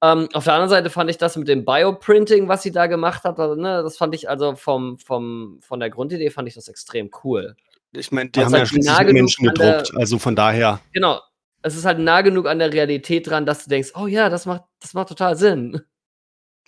[0.04, 3.24] Ähm, auf der anderen Seite fand ich das mit dem Bioprinting, was sie da gemacht
[3.26, 6.68] hat, also, ne, das fand ich also vom vom von der Grundidee fand ich das
[6.70, 7.56] extrem cool.
[7.96, 10.18] Ich meine, die haben ja halt schließlich nah mit genug Menschen an der gedruckt, also
[10.20, 10.80] von daher.
[10.94, 11.22] Genau.
[11.62, 14.46] Es ist halt nah genug an der Realität dran, dass du denkst: „Oh ja, das
[14.46, 15.82] macht das macht total Sinn.“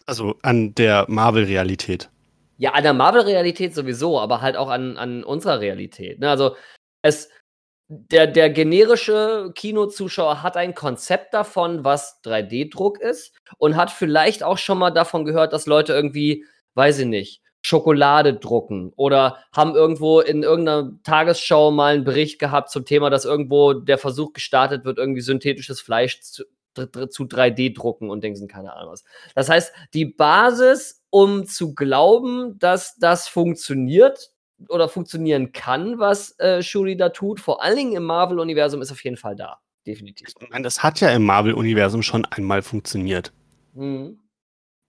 [0.05, 2.09] Also, an der Marvel-Realität.
[2.57, 6.29] Ja, an der Marvel-Realität sowieso, aber halt auch an an unserer Realität, ne?
[6.29, 6.55] Also,
[7.01, 7.29] es
[7.89, 14.57] der der generische Kinozuschauer hat ein Konzept davon, was 3D-Druck ist und hat vielleicht auch
[14.59, 20.19] schon mal davon gehört, dass Leute irgendwie, weiß ich nicht, Schokolade drucken oder haben irgendwo
[20.19, 24.86] in irgend 'ner Tagesschau mal 'n Bericht gehabt zum Thema, dass irgendwo der Versuch gestartet
[24.86, 26.43] wird, irgendwie synthetisches Fleisch zu
[27.10, 29.06] zu 3D drucken und Dingsen, keine Ahnung was.
[29.34, 34.32] Das heißt, die Basis, um zu glauben, dass das funktioniert
[34.67, 39.01] oder funktionieren kann, was, äh, Shuri da tut, vor allen Dingen im Marvel-Universum, ist auf
[39.06, 39.60] jeden Fall da.
[39.88, 40.28] Definitiv.
[40.39, 43.32] Ich meine, das hat ja im Marvel-Universum schon einmal funktioniert.
[43.73, 44.19] Mhm.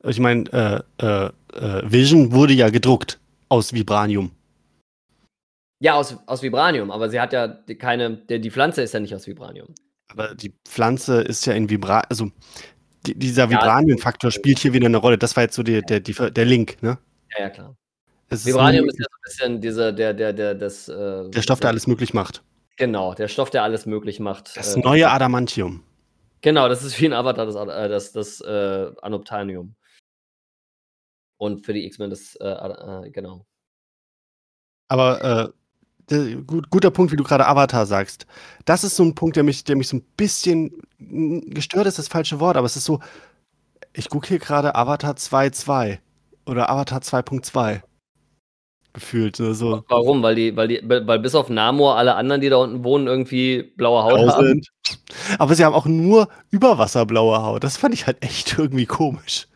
[0.04, 4.30] Ich meine, äh, äh, äh, Vision wurde ja gedruckt aus Vibranium.
[5.80, 9.14] Ja, aus aus Vibranium, aber sie hat ja keine d die Pflanze ist ja nicht
[9.14, 9.68] aus Vibranium.
[10.08, 12.30] Aber die Pflanze ist ja in Vibra also,
[13.06, 15.18] di dieser Vibranium-Faktor spielt hier wieder 'ne Rolle.
[15.18, 16.98] Das war jetzt so der der die der Link, ne?
[17.36, 17.76] Ja, ja, klar.
[18.30, 21.30] Es ist Vibranium nie ist ja so 'n bisschen dieser der der der das, äh
[21.30, 22.42] der Stoff, der alles möglich macht.
[22.78, 24.56] Genau, der Stoff, der alles möglich macht.
[24.56, 25.82] Das äh neue Adamantium.
[26.42, 29.74] Genau, das ist wie 'n Avatar, das äh, das das, äh, Unobtainium.
[31.40, 33.44] Und für die X-Men das, äh, Ada äh, genau.
[34.90, 35.52] Aber,
[36.10, 38.26] äh, gut guter Punkt, wie du grade Avatar sagst.
[38.64, 42.08] Das ist so 'n Punkt, der mich der mich so 'n bisschen gestört ist das
[42.08, 43.00] falsche Wort, aber es ist so
[43.94, 46.00] ich gucke hier grade Avatar 2.2
[46.46, 47.82] oder Avatar 2.2
[48.94, 49.84] gefühlt, so so.
[49.88, 50.22] Warum?
[50.22, 53.62] Weil die weil die weil bis auf Namor alle anderen, die da unten wohnen, irgendwie
[53.76, 54.62] blaue Haut Blau haben?
[55.38, 57.64] Aber sie haben auch nur überwasserblaue Haut.
[57.64, 59.48] Das fand ich halt echt irgendwie komisch.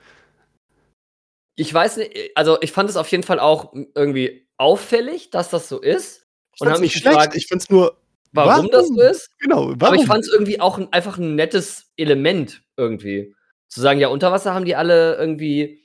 [1.59, 5.51] Ich weiß ni äh, also, ich fand es auf jeden Fall auch irgendwie auffällig, dass
[5.51, 7.21] das so ist Ich und habe mich nicht schlecht.
[7.21, 7.97] gefragt Ich fand's nur
[8.33, 9.03] warum das so warum?
[9.03, 9.31] ist.
[9.39, 10.07] Genau, Aber ich warum?
[10.07, 13.35] fand's irgendwie auch 'n einfach 'n nettes Element irgendwie.
[13.69, 15.81] Zu sagen, ja, unter Wasser haben die alle irgendwie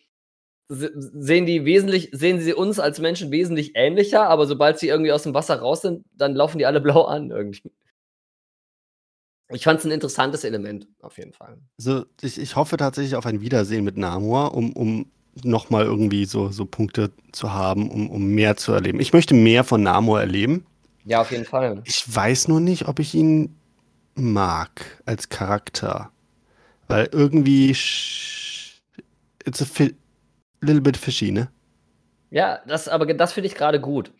[0.70, 5.14] se sehen die wesentlich sehen sie uns als Menschen wesentlich ähnlicher, aber sobald sie irgendwie
[5.14, 7.72] aus'm Wasser raus sind, dann laufen die alle blau an irgendwie.
[9.52, 11.60] Ich fand's 'n interessantes Element auf jeden Fall.
[11.80, 15.12] Also, ich ich hoffe tatsächlich auf ein Wiedersehen mit Namor, um um
[15.44, 19.00] noch mal irgendwie so so Punkte zu haben, um um mehr zu erleben.
[19.00, 20.66] Ich möchte mehr von Namor erleben.
[21.04, 21.82] Ja, auf jeden Fall.
[21.86, 23.56] Ich weiß nur nicht, ob ich ihn
[24.16, 26.10] mag als Charakter,
[26.88, 29.66] weil irgendwie it's a
[30.62, 31.50] little bit fishy, ne?
[32.32, 34.12] Ja, das aber das finde ich grade gut.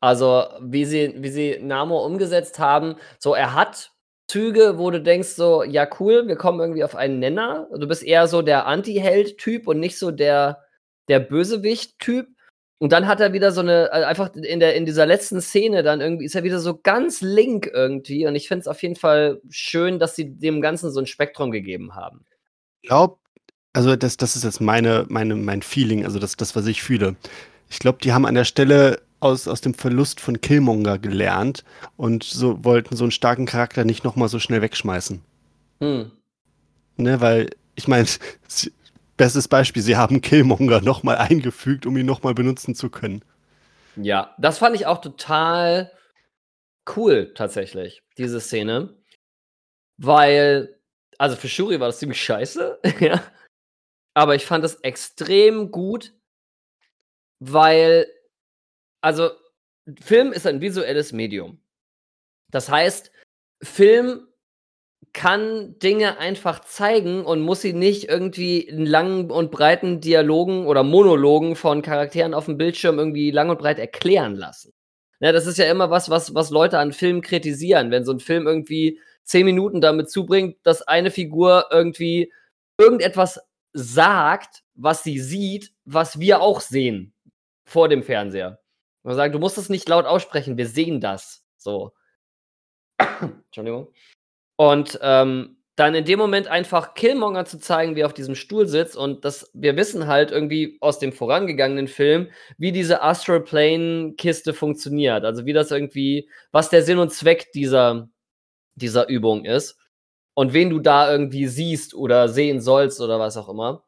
[0.00, 3.90] Also, wie sie wie sie Namor umgesetzt haben, so er hat
[4.28, 8.02] Züge, wo du denkst so: „Ja, cool, wir kommen irgendwie auf einen Nenner.“ Du bist
[8.04, 10.62] eher so der Antiheld-Typ und nicht so der
[11.08, 12.28] der Bösewicht-Typ.
[12.80, 15.82] Und dann hat er wieder so 'ne äh, einfach in der in dieser letzten Szene
[15.82, 18.96] dann irgendwie ist er wieder so ganz Link irgendwie und ich finde es auf jeden
[18.96, 22.24] Fall schön, dass sie dem Ganzen so 'n Spektrum gegeben haben.
[22.84, 23.18] Glaube
[23.74, 27.16] also, das das ist jetzt meine meine mein Feeling, also das das, was ich fühle.
[27.70, 31.64] Ich glaube, die haben an der Stelle aus aus dem Verlust von Killmonger gelernt
[31.96, 35.22] und so wollten so 'n starken Charakter nicht noch mal so schnell wegschmeißen.
[35.80, 36.12] Mhm.
[36.96, 38.06] Ne, weil ich meine,
[39.16, 43.22] bestes Beispiel, sie haben Killmonger nochmal eingefügt, um ihn nochmal benutzen zu können.
[43.96, 45.90] Ja, das fand ich auch total
[46.96, 48.96] cool, tatsächlich, diese Szene.
[49.98, 50.78] Weil,
[51.18, 53.22] also für Shuri war das ziemlich scheiße, ja.
[54.14, 56.12] Aber ich fand es extrem gut,
[57.40, 58.06] weil,
[59.00, 59.30] also,
[60.00, 61.60] Film ist ein visuelles Medium.
[62.50, 63.10] Das heißt,
[63.62, 64.28] Film
[65.12, 70.82] kann Dinge einfach zeigen und muss sie nicht irgendwie in langen und breiten Dialogen oder
[70.82, 74.72] Monologen von Charakteren auf dem Bildschirm irgendwie lang und breit erklären lassen.
[75.20, 78.20] Ja, das ist ja immer was, was, was Leute an Filmen kritisieren, wenn so ein
[78.20, 82.32] Film irgendwie zehn Minuten damit zubringt, dass eine Figur irgendwie
[82.78, 83.40] irgendetwas
[83.72, 87.12] sagt, was sie sieht, was wir auch sehen
[87.64, 88.60] vor dem Fernseher.
[89.08, 91.42] Man sagt, du musst es nicht laut aussprechen, wir sehen das.
[91.56, 91.92] So.
[93.00, 93.88] Entschuldigung.
[94.56, 98.68] Und ähm, dann in dem Moment einfach Killmonger zu zeigen, wie er auf diesem Stuhl
[98.68, 104.12] sitzt und das, wir wissen halt irgendwie aus dem vorangegangenen Film, wie diese Astral Plane
[104.18, 105.24] Kiste funktioniert.
[105.24, 108.10] Also wie das irgendwie, was der Sinn und Zweck dieser,
[108.74, 109.78] dieser Übung ist
[110.34, 113.87] und wen du da irgendwie siehst oder sehen sollst oder was auch immer.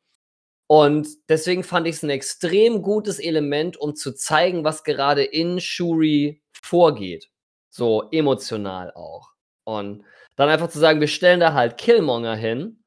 [0.71, 5.59] Und deswegen fand ich es ein extrem gutes Element, um zu zeigen, was gerade in
[5.59, 7.29] Shuri vorgeht.
[7.71, 9.33] So emotional auch.
[9.65, 10.05] Und
[10.37, 12.85] dann einfach zu sagen, wir stellen da halt Killmonger hin,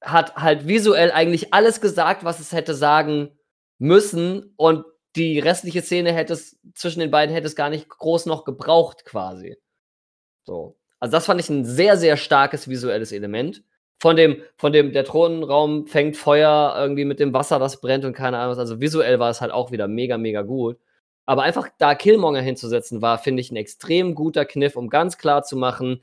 [0.00, 3.38] hat halt visuell eigentlich alles gesagt, was es hätte sagen
[3.78, 8.24] müssen und die restliche Szene hätte es zwischen den beiden hätte es gar nicht groß
[8.24, 9.58] noch gebraucht quasi.
[10.44, 10.78] So.
[11.00, 13.62] Also das fand ich ein sehr sehr starkes visuelles Element.
[14.04, 18.12] Von dem von dem der Thronenraum fängt Feuer irgendwie mit dem Wasser, das brennt und
[18.12, 18.58] keine Ahnung was.
[18.58, 20.78] Also visuell war es halt auch wieder mega mega gut.
[21.24, 25.42] Aber einfach da Killmonger hinzusetzen war, finde ich, ein extrem guter Kniff, um ganz klar
[25.42, 26.02] zu machen,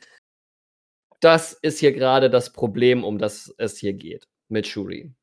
[1.20, 5.14] das ist hier gerade das Problem, um das es hier geht mit Shuri.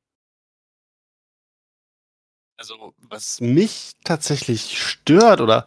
[2.59, 5.67] Also, was mich tatsächlich stört, oder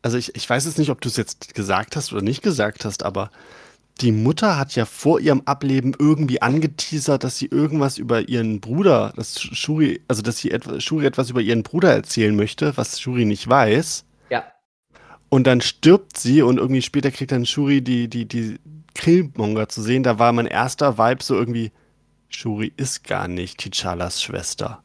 [0.00, 2.84] also ich, ich weiß jetzt nicht, ob du es jetzt gesagt hast oder nicht gesagt
[2.84, 3.32] hast, aber
[4.00, 9.12] die Mutter hat ja vor ihrem Ableben irgendwie angeteasert, dass sie irgendwas über ihren Bruder,
[9.16, 13.24] dass Shuri, also dass sie etwa, Shuri etwas über ihren Bruder erzählen möchte, was Shuri
[13.24, 14.04] nicht weiß.
[14.30, 14.44] Ja.
[15.28, 18.58] Und dann stirbt sie und irgendwie später kriegt dann Shuri die, die, die
[18.94, 20.02] Killmonger zu sehen.
[20.02, 21.70] Da war mein erster Vibe so irgendwie,
[22.28, 24.82] Shuri ist gar nicht T'Challas Schwester.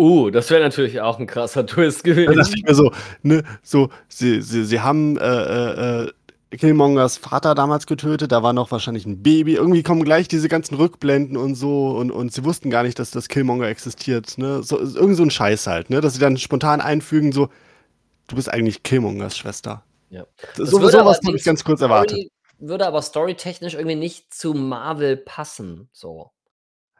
[0.00, 2.34] Uh, das wäre natürlich auch ein krasser Twist gewesen.
[2.34, 2.90] Da dachte ich mir so,
[3.22, 6.12] ne, so, sie, sie, sie haben äh, äh, äh
[6.50, 9.54] Killmongers Vater damals getötet, da war noch wahrscheinlich ein Baby.
[9.54, 13.12] Irgendwie kommen gleich diese ganzen Rückblenden und so und, und sie wussten gar nicht, dass
[13.12, 14.36] das Killmonger existiert.
[14.36, 14.62] Ne?
[14.62, 16.00] So, irgend so ein Scheiß halt, ne?
[16.00, 17.48] Dass sie dann spontan einfügen, so,
[18.26, 19.84] du bist eigentlich Killmongers Schwester.
[20.10, 20.26] Ja.
[20.56, 22.18] So, sowas habe ich ganz kurz erwartet.
[22.58, 25.88] Würde aber storytechnisch irgendwie nicht zu Marvel passen.
[25.92, 26.32] So.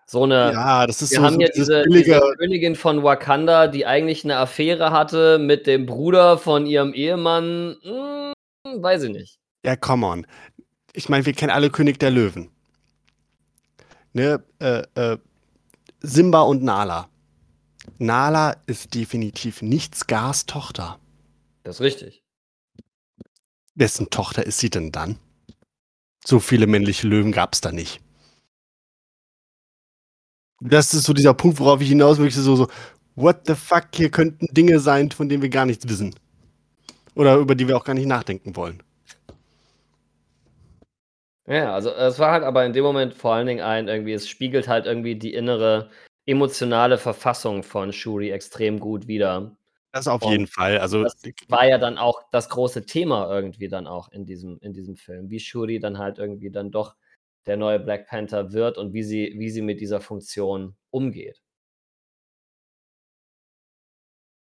[0.07, 0.53] So eine.
[0.53, 4.25] Ja, das ist wir so, haben so ja diese, diese, Königin von Wakanda, die eigentlich
[4.25, 7.77] eine Affäre hatte mit dem Bruder von ihrem Ehemann.
[7.83, 9.40] Hm, weiß ich nicht.
[9.65, 10.27] Ja, come on.
[10.93, 12.51] Ich meine, wir kennen alle König der Löwen.
[14.13, 15.19] Ne, äh, äh,
[16.01, 17.09] Simba und Nala.
[17.99, 20.99] Nala ist definitiv nicht Skars Tochter.
[21.63, 22.25] Das ist richtig.
[23.75, 25.19] Wessen Tochter ist sie denn dann?
[26.25, 28.01] So viele männliche Löwen gab es da nicht.
[30.61, 32.69] Das ist so dieser Punkt, worauf ich hinaus möchte, so, so,
[33.15, 36.15] what the fuck, hier könnten Dinge sein, von denen wir gar nichts wissen.
[37.15, 38.83] Oder über die wir auch gar nicht nachdenken wollen.
[41.47, 44.29] Ja, also es war halt aber in dem Moment vor allen Dingen ein, irgendwie, es
[44.29, 45.91] spiegelt halt irgendwie die innere
[46.27, 49.57] emotionale Verfassung von Shuri extrem gut wider.
[49.93, 50.79] Das auf Und jeden Fall.
[50.79, 54.73] Also das war ja dann auch das große Thema irgendwie dann auch in diesem, in
[54.73, 56.95] diesem Film, wie Shuri dann halt irgendwie dann doch
[57.47, 61.43] der neue Black Panther wird und wie sie, wie sie mit dieser Funktion umgeht.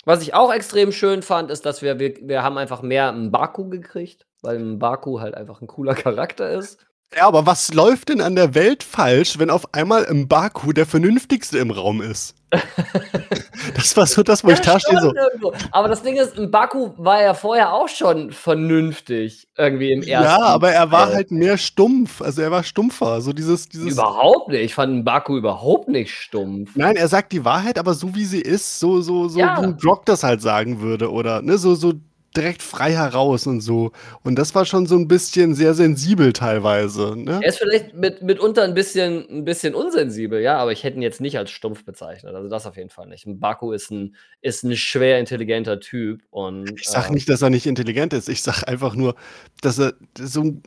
[0.04, 3.70] Was ich auch extrem schön fand, ist, dass wir, wir, wir haben einfach mehr Mbaku
[3.70, 6.78] gekriegt, weil Mbaku halt einfach ein cooler Charakter ist.
[7.16, 11.58] Ja, aber was läuft denn an der Welt falsch, wenn auf einmal Mbaku der vernünftigste
[11.58, 12.34] im Raum ist?
[13.76, 15.00] das war so das, wo ich da stehe.
[15.00, 15.52] So.
[15.70, 20.24] Aber das Ding ist, Mbaku war ja vorher auch schon vernünftig irgendwie im ersten.
[20.24, 22.20] Ja, aber er war halt mehr stumpf.
[22.20, 23.20] Also er war stumpfer.
[23.20, 24.62] So dieses, dieses überhaupt nicht.
[24.62, 26.72] Ich fand Mbaku überhaupt nicht stumpf.
[26.74, 29.62] Nein, er sagt die Wahrheit, aber so wie sie ist, so, so, so ja.
[29.62, 31.12] wie Brock das halt sagen würde.
[31.12, 31.92] Oder ne, so, so
[32.36, 33.92] direkt frei heraus und so.
[34.22, 37.14] Und das war schon so ein bisschen sehr sensibel teilweise.
[37.16, 37.40] Ne?
[37.42, 41.02] Er ist vielleicht mit, mitunter ein bisschen, ein bisschen unsensibel, ja, aber ich hätte ihn
[41.02, 42.34] jetzt nicht als stumpf bezeichnet.
[42.34, 43.24] Also das auf jeden Fall nicht.
[43.26, 46.22] Baku ist ein, ist ein schwer intelligenter Typ.
[46.30, 48.28] Und, ich sag äh, nicht, dass er nicht intelligent ist.
[48.28, 49.14] Ich sag einfach nur,
[49.60, 50.60] dass er so.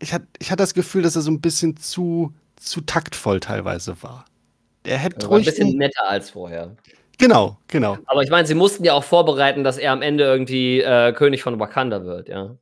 [0.00, 4.02] Ich hatte ich hat das Gefühl, dass er so ein bisschen zu zu taktvoll teilweise
[4.02, 4.24] war.
[4.84, 5.46] Der hätte Er war ein ruhig.
[5.46, 6.76] bisschen netter als vorher.
[7.18, 7.98] Genau, genau.
[8.06, 11.42] Aber ich meine, sie mussten ja auch vorbereiten, dass er am Ende irgendwie äh, König
[11.42, 12.56] von Wakanda wird, ja.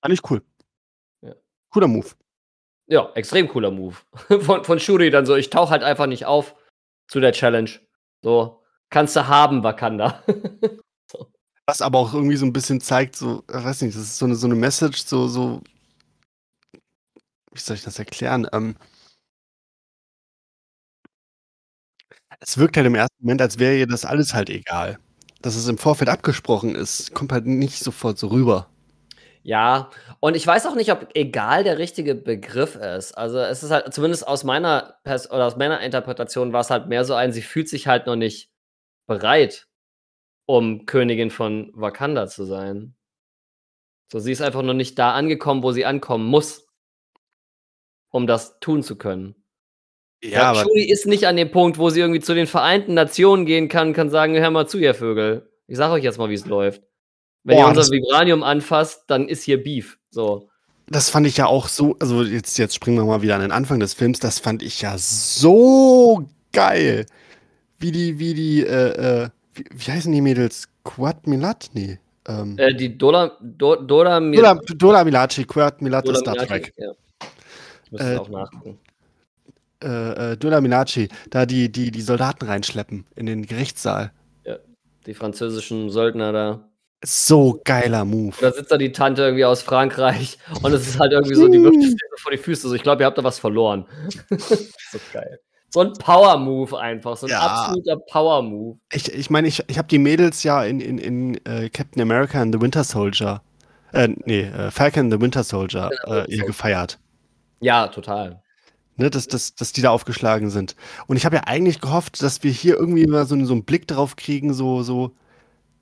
[0.00, 0.42] Fand ich cool.
[1.22, 1.34] Ja.
[1.70, 2.08] Cooler Move.
[2.86, 3.96] Ja, extrem cooler Move.
[4.42, 6.54] Von, von Shuri dann so, ich tauche halt einfach nicht auf
[7.08, 7.70] zu der Challenge.
[8.22, 10.22] So, kannst du haben, Wakanda.
[11.66, 14.26] Was aber auch irgendwie so ein bisschen zeigt, so, ich weiß nicht, das ist so
[14.26, 15.62] eine, so eine Message, so, so,
[17.52, 18.46] wie soll ich das erklären?
[18.52, 18.76] Ähm,
[22.46, 24.98] es wirkt halt im ersten Moment, als wäre ihr das alles halt egal.
[25.42, 28.68] Dass es im Vorfeld abgesprochen ist, kommt halt nicht sofort so rüber.
[29.42, 33.12] Ja, und ich weiß auch nicht, ob egal der richtige Begriff ist.
[33.12, 36.88] Also es ist halt, zumindest aus meiner Pers oder aus meiner Interpretation war es halt
[36.88, 38.50] mehr so ein, sie fühlt sich halt noch nicht
[39.06, 39.68] bereit,
[40.46, 42.94] um Königin von Wakanda zu sein.
[44.10, 46.66] So, sie ist einfach noch nicht da angekommen, wo sie ankommen muss,
[48.10, 49.43] um das tun zu können.
[50.30, 53.44] Ja, aber Shuri ist nicht an dem Punkt, wo sie irgendwie zu den Vereinten Nationen
[53.46, 55.50] gehen kann, kann sagen, hör mal zu, ihr Vögel.
[55.66, 56.82] Ich sag euch jetzt mal, wie es läuft.
[57.42, 59.98] Wenn Boah, ihr unser Vibranium anfasst, dann ist hier Beef.
[60.10, 60.48] So.
[60.86, 63.52] das fand ich ja auch so, also jetzt, jetzt springen wir mal wieder an den
[63.52, 67.04] Anfang des Films, das fand ich ja so geil.
[67.78, 70.68] Wie die, wie die, äh, äh, wie, wie heißen die Mädels?
[70.84, 71.68] Quad Milat?
[71.74, 71.98] Nee.
[72.28, 76.72] Ähm, Äh, die Dola, Do, Dola, Mir- Dola, Dola Milaci, Quad Milat ist Star Trek.
[76.78, 76.92] Ja.
[77.84, 78.78] Ich muss Äh, auch nachgucken.
[79.84, 84.12] Äh, äh, Dola Milaci, da die, die, die Soldaten reinschleppen in den Gerichtssaal.
[85.06, 86.68] Die französischen Söldner da.
[87.04, 88.34] So geiler Move.
[88.40, 91.62] Da sitzt da die Tante irgendwie aus Frankreich und es ist halt irgendwie so, die
[91.62, 92.68] wirft sich vor die Füße.
[92.68, 93.84] So, ich glaube, ihr habt da was verloren.
[94.38, 95.38] so geil.
[95.68, 97.16] So ein Power-Move einfach.
[97.18, 97.40] So ein Ja.
[97.40, 98.78] absoluter Power-Move.
[98.92, 102.40] Ich, ich meine, ich, ich habe die Mädels ja in, in, in äh, Captain America
[102.40, 103.42] and the Winter Soldier,
[103.92, 106.98] äh, nee, äh, Falcon and the Winter Soldier, äh, ihr gefeiert.
[107.60, 108.40] Ja, total.
[108.96, 110.76] Ne, dass, dass, dass die da aufgeschlagen sind.
[111.08, 113.88] Und ich habe ja eigentlich gehofft, dass wir hier irgendwie mal so, so einen Blick
[113.88, 115.16] drauf kriegen, so, so,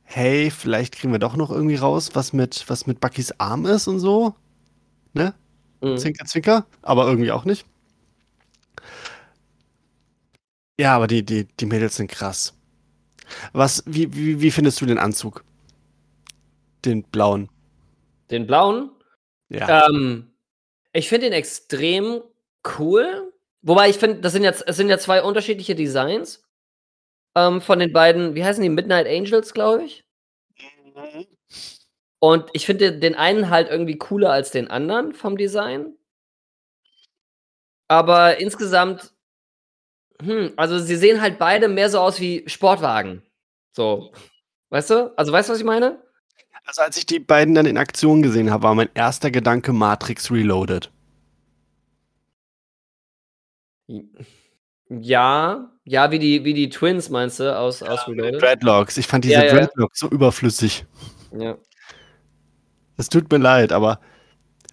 [0.03, 3.87] hey, vielleicht kriegen wir doch noch irgendwie raus, was mit, was mit Buckys Arm ist
[3.87, 4.35] und so.
[5.13, 5.35] Ne?
[5.83, 5.99] Mhm.
[5.99, 7.67] Zwinker, zwinker, aber irgendwie auch nicht.
[10.81, 12.55] Ja, aber die, die, die Mädels sind krass.
[13.53, 15.45] Was, wie, wie, wie findest du den Anzug?
[16.85, 17.51] Den blauen.
[18.31, 18.91] Den blauen,
[19.49, 19.87] Ja.
[19.87, 20.33] Ähm,
[20.93, 22.23] ich finde ihn extrem
[22.79, 23.33] cool.
[23.63, 26.45] Wobei ich finde, das sind jetzt, es sind ja zwei unterschiedliche Designs.
[27.35, 28.69] Ähm, von den beiden, wie heißen die?
[28.69, 30.05] Midnight Angels, glaube ich.
[32.19, 35.97] Und ich finde den einen halt irgendwie cooler als den anderen vom Design.
[37.89, 39.13] Aber insgesamt,
[40.21, 43.23] hm, also sie sehen halt beide mehr so aus wie Sportwagen.
[43.73, 44.13] So.
[44.71, 45.13] Weißt du?
[45.19, 46.03] Also weißt du, was ich meine?
[46.65, 50.31] Also als ich die beiden dann in Aktion gesehen habe, war mein erster Gedanke Matrix
[50.31, 50.91] Reloaded.
[54.89, 58.43] Ja, ja, wie die, wie die Twins, meinst du, aus, aus Reloaded?
[58.43, 58.99] Dreadlocks.
[58.99, 59.55] Ich fand diese Ja, ja.
[59.55, 60.85] Dreadlocks so überflüssig.
[61.37, 61.57] Ja.
[62.97, 64.01] Es tut mir leid, aber.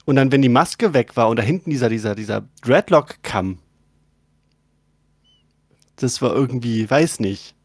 [0.06, 3.60] Und dann, wenn die Maske weg war und da hinten dieser, dieser, dieser Dreadlock-Kamm.
[5.96, 7.56] Das war irgendwie, weiß nicht.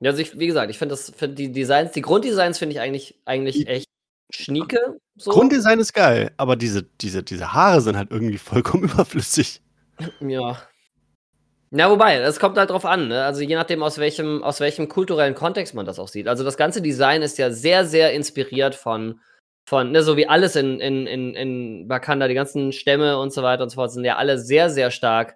[0.00, 2.80] Ja, also ich, wie gesagt, ich finde das, find die Designs, die Grunddesigns finde ich
[2.80, 3.86] eigentlich, eigentlich echt
[4.30, 4.98] schnieke.
[5.16, 5.30] So.
[5.30, 9.60] Grunddesign ist geil, aber diese, diese, diese Haare sind halt irgendwie vollkommen überflüssig.
[10.20, 10.58] Ja.
[11.70, 13.24] Ja, wobei, es kommt halt drauf an, ne?
[13.24, 16.28] Also je nachdem, aus welchem, aus welchem kulturellen Kontext man das auch sieht.
[16.28, 19.20] Also das ganze Design ist ja sehr, sehr inspiriert von,
[19.66, 23.42] von, ne, so wie alles in, in, in, in Wakanda, die ganzen Stämme und so
[23.42, 25.34] weiter und so fort, sind ja alle sehr, sehr stark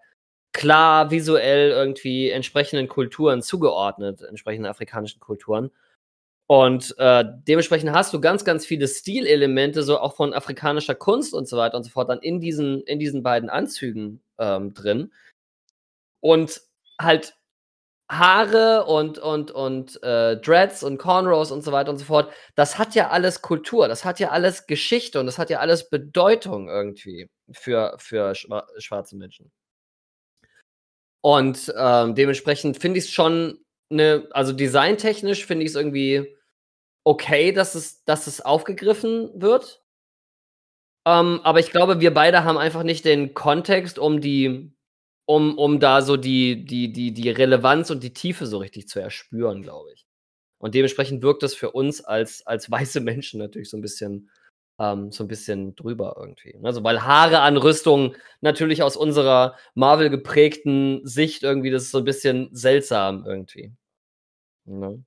[0.52, 5.70] klar visuell irgendwie entsprechenden Kulturen zugeordnet, entsprechenden afrikanischen Kulturen.
[6.50, 11.46] Und äh, dementsprechend hast du ganz, ganz viele Stilelemente, so auch von afrikanischer Kunst und
[11.46, 15.12] so weiter und so fort, dann in diesen, in diesen beiden Anzügen ähm, drin.
[16.20, 16.62] Und
[16.98, 17.36] halt
[18.10, 22.78] Haare und, und, und äh, Dreads und Cornrows und so weiter und so fort, das
[22.78, 26.70] hat ja alles Kultur, das hat ja alles Geschichte und das hat ja alles Bedeutung
[26.70, 29.52] irgendwie für, für schwa schwarze Menschen.
[31.20, 33.58] Und ähm, dementsprechend finde ich es schon
[33.90, 36.37] eine, also designtechnisch finde ich es irgendwie
[37.04, 39.82] okay, dass es, dass es aufgegriffen wird.
[41.06, 44.72] Ähm, aber ich glaube, wir beide haben einfach nicht den Kontext, um die,
[45.26, 49.00] um, um da so die, die, die, die Relevanz und die Tiefe so richtig zu
[49.00, 50.06] erspüren, glaube ich.
[50.58, 54.30] Und dementsprechend wirkt das für uns als, als weiße Menschen natürlich so ein bisschen,
[54.78, 56.58] ähm, so ein bisschen drüber irgendwie.
[56.62, 61.98] Also, weil Haare an Rüstung natürlich aus unserer Marvel geprägten Sicht irgendwie, das ist so
[61.98, 63.72] ein bisschen seltsam irgendwie.
[64.66, 65.04] Ne?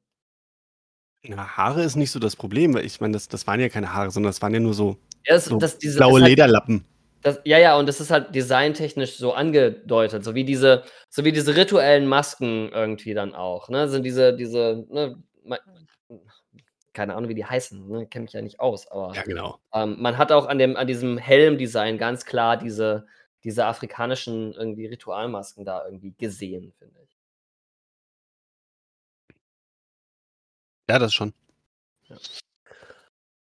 [1.23, 3.93] Na, Haare ist nicht so das Problem, weil ich meine, das, das waren ja keine
[3.93, 6.29] Haare, sondern das waren ja nur so Ja, das, So das, diese, blaue ist halt,
[6.31, 6.85] Lederlappen.
[7.21, 11.31] das, ja, ja, und das ist halt designtechnisch so angedeutet, so wie diese, so wie
[11.31, 13.87] diese rituellen Masken irgendwie dann auch, ne?
[13.89, 15.59] Sind diese, diese, ne, ma-
[16.93, 18.05] keine Ahnung, wie die heißen, ne?
[18.07, 19.59] Kenne mich ja nicht aus, aber Ja, genau.
[19.73, 23.05] ähm, man hat auch an dem, an diesem Helmdesign ganz klar diese,
[23.43, 26.99] diese afrikanischen irgendwie Ritualmasken da irgendwie gesehen, finde
[30.91, 31.33] Ja, das schon.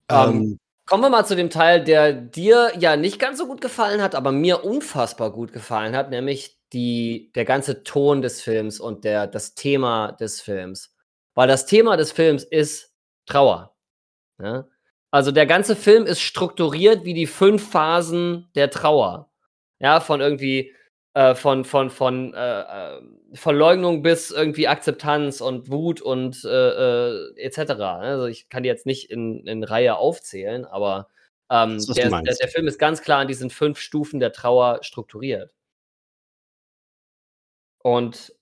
[0.09, 0.25] Ja.
[0.27, 0.57] Ähm,
[0.87, 4.15] Kommen wir mal zu dem Teil, der dir ja nicht ganz so gut gefallen hat,
[4.15, 9.27] aber mir unfassbar gut gefallen hat, nämlich die, der ganze Ton des Films und der,
[9.27, 10.95] das Thema des Films.
[11.35, 12.91] Weil das Thema des Films ist
[13.27, 13.75] Trauer.
[14.39, 14.67] Ne?
[15.11, 19.29] Also der ganze Film ist strukturiert wie die fünf Phasen der Trauer.
[19.77, 20.73] Ja, von irgendwie
[21.17, 23.01] äh, von, von, von äh, äh,
[23.33, 27.71] Verleugnung bis irgendwie Akzeptanz und Wut und äh, äh, etc.
[27.81, 31.07] Also ich kann die jetzt nicht in, in Reihe aufzählen, aber
[31.49, 34.83] ähm, du der, der, der Film ist ganz klar an diesen fünf Stufen der Trauer
[34.83, 35.55] strukturiert.
[37.81, 38.35] Und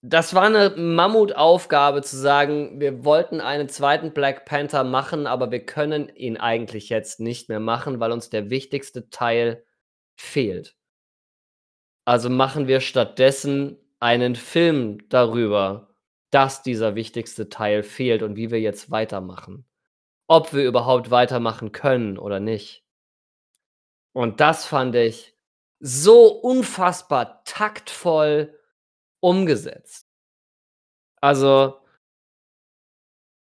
[0.00, 5.66] das war eine Mammutaufgabe zu sagen, wir wollten einen zweiten Black Panther machen, aber wir
[5.66, 9.62] können ihn eigentlich jetzt nicht mehr machen, weil uns der wichtigste Teil
[10.16, 10.79] fehlt.
[12.10, 15.94] Also machen wir stattdessen einen Film darüber,
[16.30, 19.64] dass dieser wichtigste Teil fehlt und wie wir jetzt weitermachen.
[20.26, 22.84] Ob wir überhaupt weitermachen können oder nicht.
[24.12, 25.36] Und das fand ich
[25.78, 28.58] so unfassbar taktvoll
[29.20, 30.08] umgesetzt.
[31.20, 31.78] Also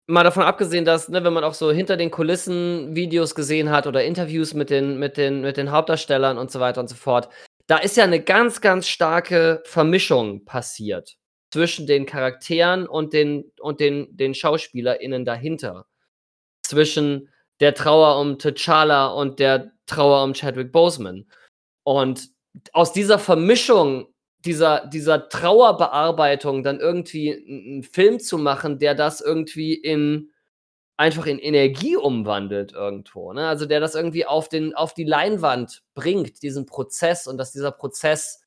[0.08, 3.88] mal davon abgesehen, dass, ne, wenn man auch so hinter den Kulissen Videos gesehen hat
[3.88, 7.28] oder Interviews mit den, mit den, mit den Hauptdarstellern und so weiter und so fort,
[7.74, 11.18] da ist ja eine ganz, ganz starke Vermischung passiert
[11.52, 15.88] zwischen den Charakteren und den, und den, den SchauspielerInnen dahinter.
[16.62, 17.30] Zwischen
[17.62, 21.26] der Trauer um T'Challa und der Trauer um Chadwick Boseman.
[21.82, 22.30] Und
[22.74, 24.14] aus dieser Vermischung,
[24.46, 30.32] dieser, dieser Trauerbearbeitung dann irgendwie einen Film zu machen, der das irgendwie in
[30.98, 33.34] einfach in Energie umwandelt irgendwo.
[33.34, 33.48] Ne?
[33.48, 37.72] Also der das irgendwie auf, den, auf die Leinwand bringt, diesen Prozess und dass dieser
[37.72, 38.44] Prozess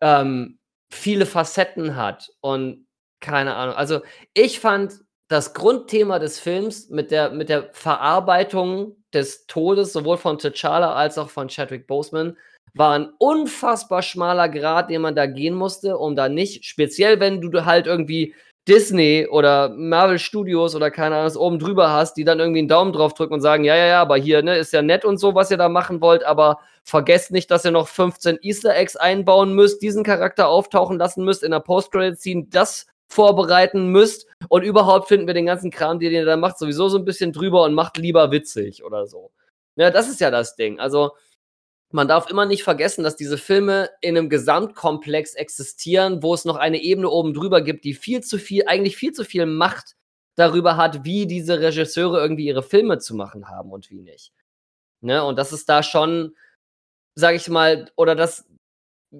[0.00, 0.58] ähm,
[0.92, 2.86] viele Facetten hat und
[3.20, 3.74] keine Ahnung.
[3.74, 4.00] Also
[4.34, 10.38] ich fand das Grundthema des Films mit der, mit der Verarbeitung des Todes sowohl von
[10.38, 12.36] T'Challa als auch von Chadwick Boseman
[12.74, 17.40] war ein unfassbar schmaler Grad, den man da gehen musste, um da nicht, speziell wenn
[17.40, 18.34] du halt irgendwie
[18.68, 22.68] Disney oder Marvel Studios oder keine Ahnung, was oben drüber hast, die dann irgendwie einen
[22.68, 25.18] Daumen drauf drücken und sagen, ja, ja, ja, aber hier, ne, ist ja nett und
[25.18, 28.94] so, was ihr da machen wollt, aber vergesst nicht, dass ihr noch 15 Easter Eggs
[28.94, 35.08] einbauen müsst, diesen Charakter auftauchen lassen müsst, in der Post-Credit-Scene das vorbereiten müsst und überhaupt
[35.08, 37.74] finden wir den ganzen Kram, den ihr da macht, sowieso so ein bisschen drüber und
[37.74, 39.32] macht lieber witzig oder so.
[39.74, 40.78] Ja, das ist ja das Ding.
[40.78, 41.12] Also,
[41.92, 46.56] man darf immer nicht vergessen, dass diese Filme in einem Gesamtkomplex existieren, wo es noch
[46.56, 49.96] eine Ebene oben drüber gibt, die viel zu viel, eigentlich viel zu viel Macht
[50.34, 54.32] darüber hat, wie diese Regisseure irgendwie ihre Filme zu machen haben und wie nicht.
[55.00, 55.24] Ne?
[55.24, 56.34] Und das ist da schon,
[57.14, 58.48] sag ich mal, oder dass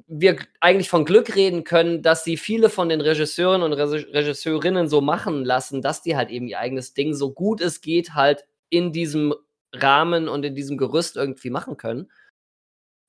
[0.06, 5.02] wir eigentlich von Glück reden können, dass sie viele von den Regisseuren und Regisseurinnen so
[5.02, 8.92] machen lassen, dass die halt eben ihr eigenes Ding so gut es geht halt in
[8.92, 9.34] diesem
[9.74, 12.10] Rahmen und in diesem Gerüst irgendwie machen können.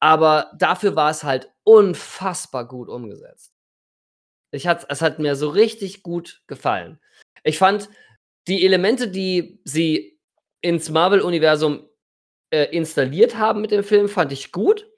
[0.03, 3.53] Aber dafür war es halt unfassbar gut umgesetzt.
[4.51, 6.99] Ich hat, es hat mir so richtig gut gefallen.
[7.45, 7.87] Ich fand
[8.49, 10.19] die Elemente, die sie
[10.59, 11.87] ins Marvel-Universum
[12.49, 14.91] äh, installiert haben mit dem Film, fand ich gut.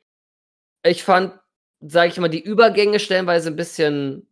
[0.84, 1.40] Ich fand,
[1.82, 4.28] sage ich mal, die Übergänge stellenweise ein bisschen,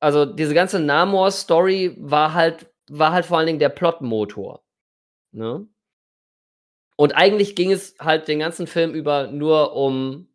[0.00, 4.64] also diese ganze Namor-Story war halt, war halt vor allen Dingen der Plotmotor.
[5.30, 5.68] Ne?
[7.00, 10.28] Und eigentlich ging es halt den ganzen Film über nur um,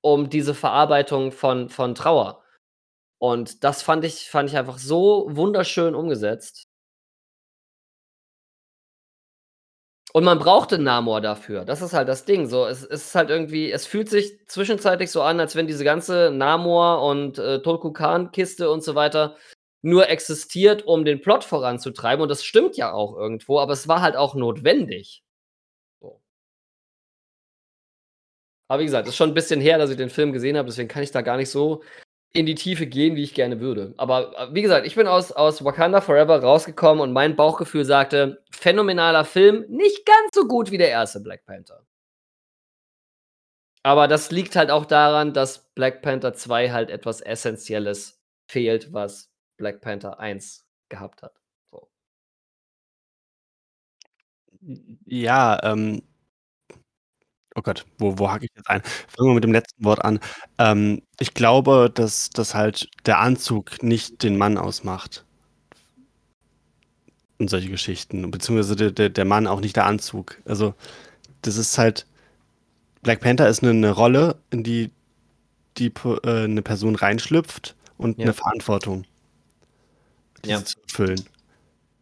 [0.00, 2.44] um diese Verarbeitung von, von Trauer.
[3.18, 6.68] Und das fand ich, fand ich einfach so wunderschön umgesetzt.
[10.12, 11.64] Und man brauchte Namor dafür.
[11.64, 12.48] Das ist halt das Ding.
[12.48, 15.84] So, es, es ist halt irgendwie, es fühlt sich zwischenzeitlich so an, als wenn diese
[15.84, 19.36] ganze Namor und äh, Tolkukan-Kiste und so weiter
[19.82, 22.22] nur existiert, um den Plot voranzutreiben.
[22.22, 25.22] Und das stimmt ja auch irgendwo, aber es war halt auch notwendig.
[28.68, 30.66] Aber wie gesagt, es ist schon ein bisschen her, dass ich den Film gesehen habe,
[30.66, 31.82] deswegen kann ich da gar nicht so
[32.34, 33.94] in die Tiefe gehen, wie ich gerne würde.
[33.96, 38.44] Aber äh, wie gesagt, ich bin aus, aus Wakanda Forever rausgekommen und mein Bauchgefühl sagte,
[38.50, 41.86] phänomenaler Film, nicht ganz so gut wie der erste Black Panther.
[43.82, 49.32] Aber das liegt halt auch daran, dass Black Panther 2 halt etwas Essentielles fehlt, was
[49.56, 51.34] Black Panther 1 gehabt hat.
[51.70, 51.88] So.
[55.06, 56.02] Ja, ähm
[57.58, 58.82] oh Gott, wo wo hake ich jetzt ein?
[59.08, 60.20] Fangen wir mit dem letzten Wort an.
[60.58, 65.24] Ähm, ich glaube, dass dass halt der Anzug nicht den Mann ausmacht.
[67.40, 70.38] Und solche Geschichten, beziehungsweise der der der Mann auch nicht der Anzug.
[70.44, 70.74] Also,
[71.42, 72.06] das ist halt
[73.02, 74.92] Black Panther ist 'ne 'ne Rolle, in die
[75.78, 75.92] die
[76.24, 78.26] äh, 'ne Person reinschlüpft und Ja.
[78.26, 79.04] 'ne Verantwortung
[80.44, 80.64] Ja.
[80.64, 81.24] zu erfüllen.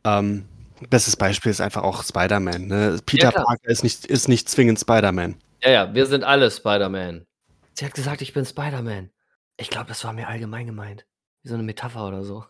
[0.04, 0.46] Ähm,
[0.90, 3.00] bestes Beispiel ist einfach auch Spider-Man, ne?
[3.06, 3.46] Peter klar.
[3.46, 5.36] Parker ist nicht ist nicht zwingend Spider-Man.
[5.62, 7.26] Ja, ja, wir sind alle Spider-Man.
[7.74, 9.10] Sie hat gesagt, ich bin Spider-Man.
[9.56, 11.06] Ich glaube, das war mir allgemein gemeint.
[11.42, 12.44] Wie so 'ne Metapher oder so.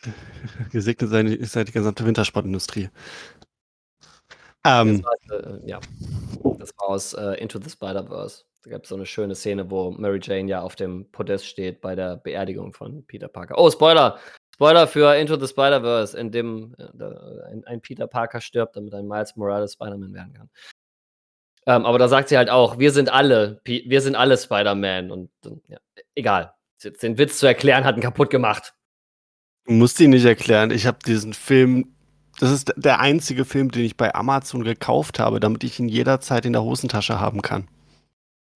[0.72, 2.90] Gesegnet sei die sei die gesamte Wintersportindustrie.
[4.64, 5.80] Das Ähm war, äh ja.
[6.58, 8.44] Das war aus, äh, Into the Spider-Verse.
[8.64, 11.94] Da gab's so 'ne schöne Szene, wo Mary Jane ja auf dem Podest steht bei
[11.94, 13.56] der Beerdigung von Peter Parker.
[13.58, 14.18] Oh, Spoiler!
[14.54, 19.06] Spoiler für Into the Spider-Verse, in dem, äh, ein ein Peter Parker stirbt, damit ein
[19.06, 20.50] Miles Morales Spider-Man werden kann.
[21.68, 25.30] Ähm, aber da sagt sie halt auch: „Wir sind alle wir sind alle Spider-Man“ und
[25.68, 25.78] ja,
[26.14, 26.54] egal.
[26.80, 28.74] Jetzt den Witz zu erklären, hat ihn kaputt gemacht.
[29.66, 30.70] Du musst ihn nicht erklären.
[30.70, 31.94] Ich habe diesen Film
[32.38, 36.46] das ist der einzige Film, den ich bei Amazon gekauft habe, damit ich ihn jederzeit
[36.46, 37.68] in der Hosentasche haben kann.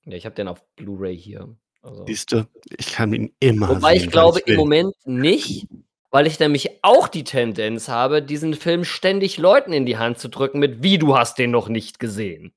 [0.05, 1.57] Ja, ich habe den auf Blu-ray hier.
[1.83, 2.47] Also Siehste,
[2.77, 4.57] ich kann ihn immer Wobei ich sehen, wann glaube ich im.
[4.57, 5.67] Moment nicht,
[6.11, 10.29] weil ich nämlich auch die Tendenz habe, diesen Film ständig Leuten in die Hand zu
[10.29, 12.53] drücken mit: „Wie, du hast den noch nicht gesehen?“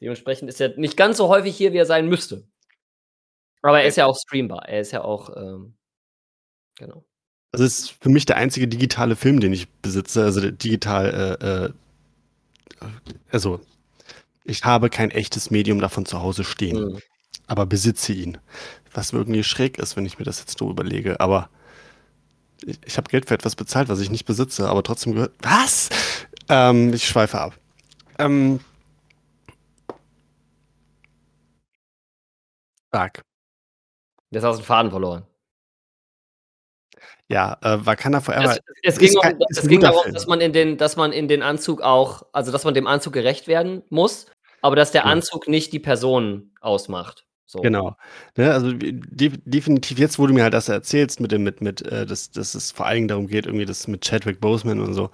[0.00, 2.44] Dementsprechend ist er nicht ganz so häufig hier, wie er sein müsste.
[3.62, 4.68] Aber er ist ja auch streambar.
[4.68, 5.74] Er ist ja auch, ähm
[6.76, 7.04] genau.
[7.52, 11.72] Das ist für mich der einzige digitale Film, den ich besitze, also digital, äh, äh
[13.32, 13.60] also,
[14.44, 16.98] ich habe kein echtes Medium davon zu Hause stehen, Mhm.
[17.46, 18.38] aber besitze ihn.
[18.94, 21.50] Was irgendwie schräg ist, wenn ich mir das jetzt so überlege, aber
[22.64, 25.88] ich ich habe Geld für etwas bezahlt, was ich nicht besitze, aber trotzdem gehört was?
[26.48, 27.58] Ähm, ich schweife ab.
[28.18, 28.60] Ähm
[32.92, 33.22] Stark.
[34.32, 35.28] Jetzt hast du 'n Faden verloren.
[37.30, 40.14] Ja, äh, Wakanda Forever Es es ging ist um es ging darum, Film.
[40.14, 43.12] dass man in den dass man in den Anzug auch also, dass man dem Anzug
[43.12, 44.26] gerecht werden muss,
[44.62, 45.12] aber dass der Genau.
[45.12, 47.60] Anzug nicht die Person ausmacht, so.
[47.62, 47.96] Genau.
[48.36, 51.82] Ne, also, def definitiv jetzt, wo du mir halt das erzählst mit dem mit mit,
[51.82, 54.94] äh, dass dass es vor allen Dingen darum geht, irgendwie das mit Chadwick Boseman und
[54.94, 55.10] so,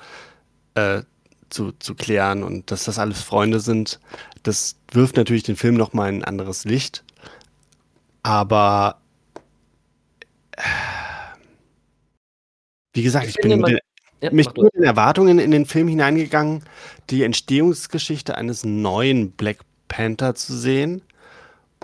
[0.75, 1.03] äh,
[1.51, 4.01] zu zu klären und dass das alles Freunde sind.
[4.45, 7.05] Das wirft natürlich den Film noch mal in 'n anderes Licht.
[8.25, 9.01] Aber
[12.95, 13.79] wie gesagt, Ich ich bin mit
[14.23, 16.65] ja, mich mit den Erwartungen in den Film hineingegangen,
[17.11, 19.59] die Entstehungsgeschichte eines neuen Black
[19.89, 21.03] Panther zu sehen.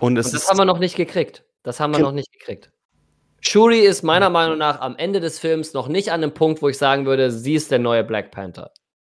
[0.01, 1.45] Und es Und das haben wir noch nicht gekriegt.
[1.63, 2.71] Das haben wir noch nicht gekriegt.
[3.43, 6.69] Shuri ist meiner Meinung nach am Ende des Films noch nicht an 'nem Punkt, wo
[6.69, 8.71] ich sagen würde, sie ist der neue Black Panther.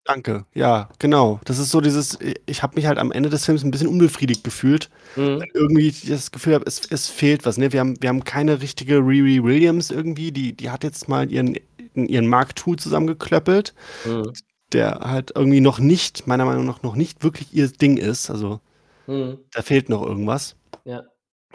[0.07, 0.45] Danke.
[0.55, 1.41] Ja, genau.
[1.47, 4.45] Das ist so dieses ich habe mich halt am Ende des Films 'n bisschen unbefriedigt
[4.45, 5.41] gefühlt, Mhm.
[5.41, 7.73] weil irgendwie das Gefühl habe, es es fehlt was, ne?
[7.73, 11.57] Wir haben wir haben keine richtige Riri Williams irgendwie, die die hat jetzt mal ihren
[11.95, 13.73] ihren Mark II zusammengeklöppelt,
[14.05, 14.33] Mhm.
[14.73, 18.29] der halt irgendwie noch nicht meiner Meinung nach noch nicht wirklich ihr Ding ist.
[18.31, 18.61] Also,
[19.07, 19.39] Mhm.
[19.53, 20.57] da fehlt noch irgendwas.
[20.85, 21.05] Ja.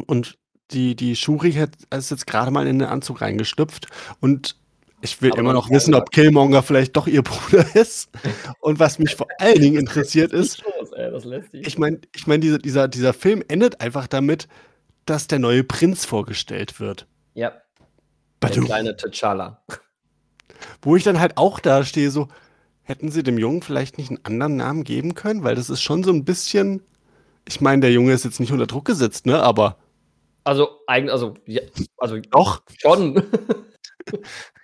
[0.07, 0.37] Und
[0.71, 3.87] die die Shuri hat ist jetzt grade mal in den Anzug reingeschlüpft
[4.21, 4.57] und
[5.01, 6.11] ich will Aber immer noch wissen, ob.
[6.11, 8.09] Killmonger vielleicht doch ihr Bruder ist.
[8.59, 10.61] Und was mich vor allen Dingen interessiert ist
[11.53, 14.47] ich meine ich meine, diese dieser dieser Film endet einfach damit,
[15.05, 17.07] dass der neue Prinz vorgestellt wird.
[17.35, 17.49] Ja.
[18.41, 18.65] Der Badum.
[18.65, 19.57] kleine T'Challa.
[20.81, 22.27] Wo ich dann halt auch dastehe so:
[22.83, 26.03] „Hätten sie dem Jungen vielleicht nicht 'n anderen Namen geben können?“ Weil das ist schon
[26.03, 26.83] so 'n bisschen
[27.47, 29.77] ich meine, der Junge ist jetzt nicht unter Druck gesetzt, ne, aber
[30.45, 31.61] Also, eigen also, ja
[31.97, 32.63] also Doch.
[32.79, 33.15] schon.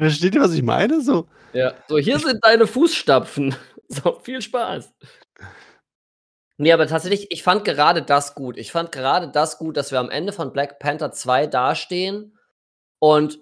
[0.00, 1.02] Versteht ihr, was ich meine?
[1.02, 3.54] So Ja, so: „Hier sind deine Fußstapfen.
[3.92, 4.92] So, viel Spaß.“
[6.58, 8.58] Ne, aber tatsächlich, ich fand gerade das gut.
[8.58, 12.36] Ich fand gerade das gut, dass wir am Ende von Black Panther 2 dastehen
[13.00, 13.40] und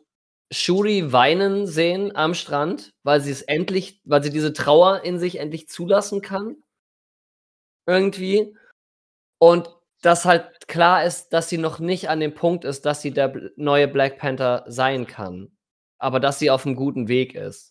[0.53, 5.69] Shuri weinen sehen am Strand, weil sie's endlich weil sie diese Trauer in sich endlich
[5.69, 6.63] zulassen kann.
[7.89, 8.55] Irgendwie.
[9.39, 9.69] Und
[10.03, 13.35] dass halt klar ist, dass sie noch nicht an dem Punkt ist, dass sie der
[13.57, 15.53] neue Black Panther sein kann,
[15.99, 17.71] aber dass sie auf'm guten Weg ist.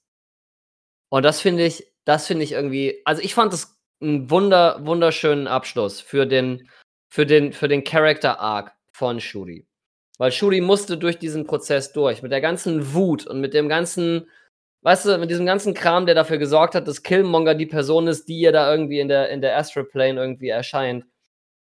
[1.12, 5.48] Und das finde ich das finde ich irgendwie also, ich fand das 'n wunder wunderschönen
[5.48, 6.70] Abschluss für den
[7.10, 9.66] für den für den Character Arc von Shuri.
[10.18, 14.28] Weil Shuri musste durch diesen Prozess durch, mit der ganzen Wut und mit dem ganzen
[14.84, 18.28] weißt du, mit diesem ganzen Kram, der dafür gesorgt hat, dass Killmonger die Person ist,
[18.30, 21.06] die ihr da irgendwie in der in der Astral Plane irgendwie erscheint.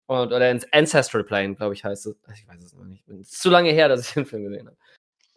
[0.08, 2.18] Und oder ins Ancestral Plane, glaube ich, heißt es.
[2.36, 3.08] Ich weiß es noch nicht.
[3.10, 4.78] Ist zu lange her, dass ich den Film gesehen habe.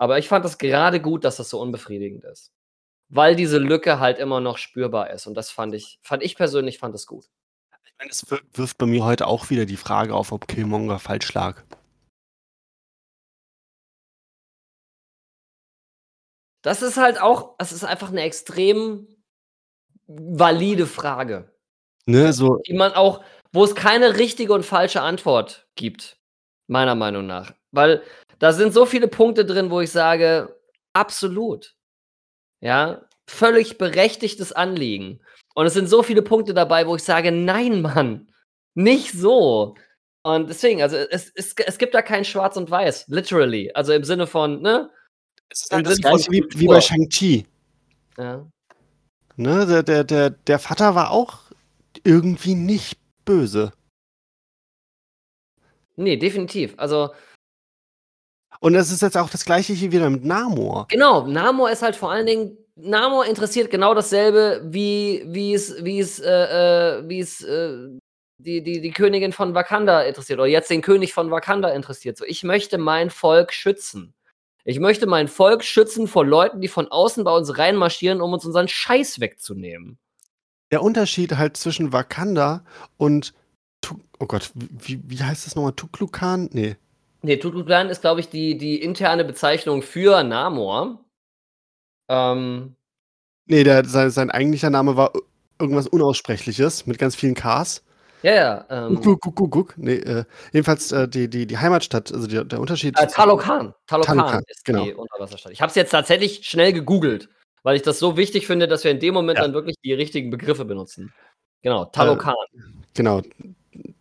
[0.03, 2.51] Aber ich fand es gerade gut, dass das so unbefriedigend ist.
[3.09, 5.29] Weil diese Lücke halt immer noch spürbar ist.
[5.29, 7.31] Und das fand ich, fand ich persönlich fand es gut.
[7.85, 10.99] Ich meine, es wir- wirft bei mir heute auch wieder die Frage auf, ob Killmonger
[10.99, 11.63] falsch lag.
[16.63, 19.07] Das ist halt auch, das ist einfach eine extrem
[20.09, 21.55] valide Frage.
[22.07, 23.23] Ne, so, die man auch,
[23.53, 26.19] wo es keine richtige und falsche Antwort gibt,
[26.67, 27.55] meiner Meinung nach.
[27.71, 28.03] Weil
[28.43, 30.59] da sind so viele Punkte drin, wo ich sage,
[30.95, 31.77] absolut.
[32.61, 35.21] Ja, völlig berechtigtes Anliegen.
[35.55, 38.33] Und es sind so viele Punkte dabei, wo ich sage, nein, Mann,
[38.75, 39.77] nicht so.
[40.25, 43.71] Und deswegen, also es, es, es gibt da kein Schwarz und Weiß, literally.
[43.75, 44.91] Also im Sinne von, ne?
[45.49, 47.47] es ist halt das gleiche wie, wie bei Shang-Chi.
[48.19, 48.45] Ja.
[49.37, 51.39] Ne, der, der, der, der Vater war auch
[52.03, 53.73] irgendwie nicht böse.
[55.95, 56.75] Nee, definitiv.
[56.79, 57.11] Also,
[58.63, 60.87] Und es ist jetzt auch das gleiche hier wieder mit Namor.
[60.89, 65.99] Genau, Namor ist halt vor allen Dingen, Namor interessiert genau dasselbe, wie, wie es, wie
[65.99, 67.89] es, äh, äh, wie es äh,
[68.39, 72.17] die, die, die Königin von Wakanda interessiert oder jetzt den König von Wakanda interessiert.
[72.17, 74.15] So, ich möchte mein Volk schützen.
[74.65, 78.45] Ich möchte mein Volk schützen vor Leuten, die von außen bei uns reinmarschieren, um uns
[78.45, 79.99] unseren Scheiß wegzunehmen.
[80.71, 82.65] Der Unterschied halt zwischen Wakanda
[82.97, 83.35] und
[83.81, 85.73] Tu- oh Gott, wie, wie heißt das nochmal?
[85.73, 86.49] Tuklukan?
[86.53, 86.77] Nee.
[87.23, 91.05] Nee, Tututlan ist, glaube ich, die, die interne Bezeichnung für Namor.
[92.09, 92.77] Ähm,
[93.47, 95.13] Nee, der, sein, sein eigentlicher Name war
[95.61, 97.83] irgendwas Unaussprechliches mit ganz vielen Ks.
[98.23, 98.67] ja, ja.
[98.71, 99.79] Ähm, Guck, guck, guck, guck.
[99.79, 102.99] Nee, äh, jedenfalls äh, die, die, die Heimatstadt, also die, der Unterschied.
[102.99, 103.75] Äh, Talokan.
[103.87, 104.85] Talokan, Talokan, ist genau.
[104.85, 105.53] die Unterwasserstadt.
[105.53, 107.29] Ich habe es jetzt tatsächlich schnell gegoogelt,
[107.63, 109.45] weil ich das so wichtig finde, dass wir in dem Moment Ja.
[109.45, 111.13] dann wirklich die richtigen Begriffe benutzen.
[111.63, 112.35] Genau, Talokan.
[112.95, 113.23] Genau.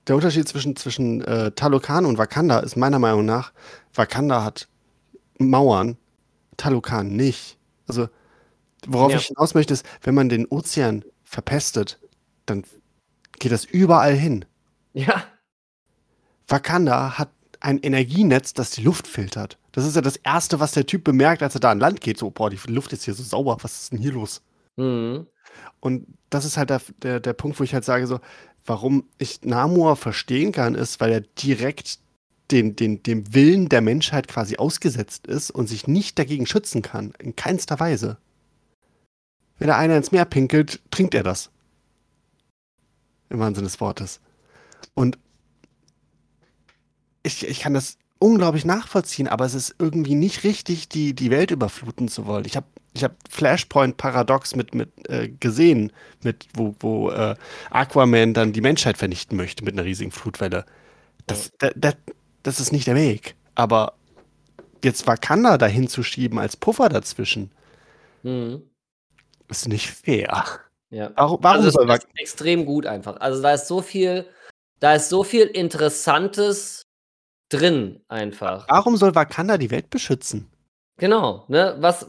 [0.07, 3.53] Der Unterschied zwischen, zwischen äh, Talokan und Wakanda ist meiner Meinung nach,
[3.93, 4.67] Wakanda hat
[5.39, 5.97] Mauern,
[6.57, 7.57] Talokan nicht.
[7.87, 8.09] Also,
[8.87, 9.19] worauf Ja.
[9.19, 11.99] ich hinaus möchte, ist, wenn man den Ozean verpestet,
[12.45, 12.63] dann
[13.39, 14.45] geht das überall hin.
[14.93, 15.23] ja,
[16.47, 19.57] Wakanda hat ein Energienetz, das die Luft filtert.
[19.71, 22.17] Das ist ja das Erste, was der Typ bemerkt, als er da an Land geht.
[22.17, 24.41] So, boah, die Luft ist hier so sauber, was ist denn hier los?
[24.77, 25.27] mhm.
[25.79, 28.19] Und das ist halt der, der, der Punkt, wo ich halt sage, so,
[28.65, 31.99] warum ich Namor verstehen kann, ist, weil er direkt
[32.51, 37.13] den, den, dem Willen der Menschheit quasi ausgesetzt ist und sich nicht dagegen schützen kann.
[37.19, 38.17] In keinster Weise.
[39.57, 41.49] Wenn da einer ins Meer pinkelt, trinkt er das.
[43.29, 44.19] Im Wahnsinn des Wortes.
[44.93, 45.17] Und
[47.23, 51.49] ich, ich kann das unglaublich nachvollziehen, aber es ist irgendwie nicht richtig, die, die Welt
[51.51, 52.45] überfluten zu wollen.
[52.45, 55.91] Ich habe ich hab Flashpoint Paradox mit, mit äh, gesehen,
[56.23, 57.35] mit, wo, wo äh,
[57.71, 60.65] Aquaman dann die Menschheit vernichten möchte mit einer riesigen Flutwelle.
[61.25, 61.93] Das, da, da,
[62.43, 63.35] das ist nicht der Weg.
[63.55, 63.93] Aber
[64.83, 67.51] jetzt Wakanda dahin zu schieben als Puffer dazwischen,
[68.23, 68.61] Mhm.
[69.49, 70.43] ist nicht fair.
[70.91, 71.11] ja.
[71.15, 73.19] Warum, warum also soll das ist extrem gut einfach.
[73.19, 74.27] Also da ist so viel,
[74.79, 76.80] da ist so viel Interessantes
[77.51, 78.67] drin einfach.
[78.69, 80.49] warum soll Wakanda die Welt beschützen?
[80.97, 81.75] Genau, ne?
[81.79, 82.07] Was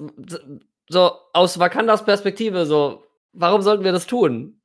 [0.89, 4.61] so aus Wakandas Perspektive so, warum sollten wir das tun?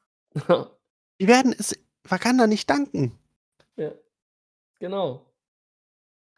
[1.20, 3.18] Die werden es Wakanda nicht danken.
[3.76, 3.92] Ja,
[4.80, 5.26] genau.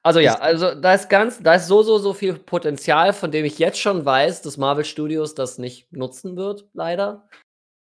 [0.01, 3.43] Also ja, also da ist ganz, da ist so, so, so viel Potenzial, von dem
[3.43, 7.27] ich jetzt schon weiß, dass Marvel Studios das nicht nutzen wird, leider.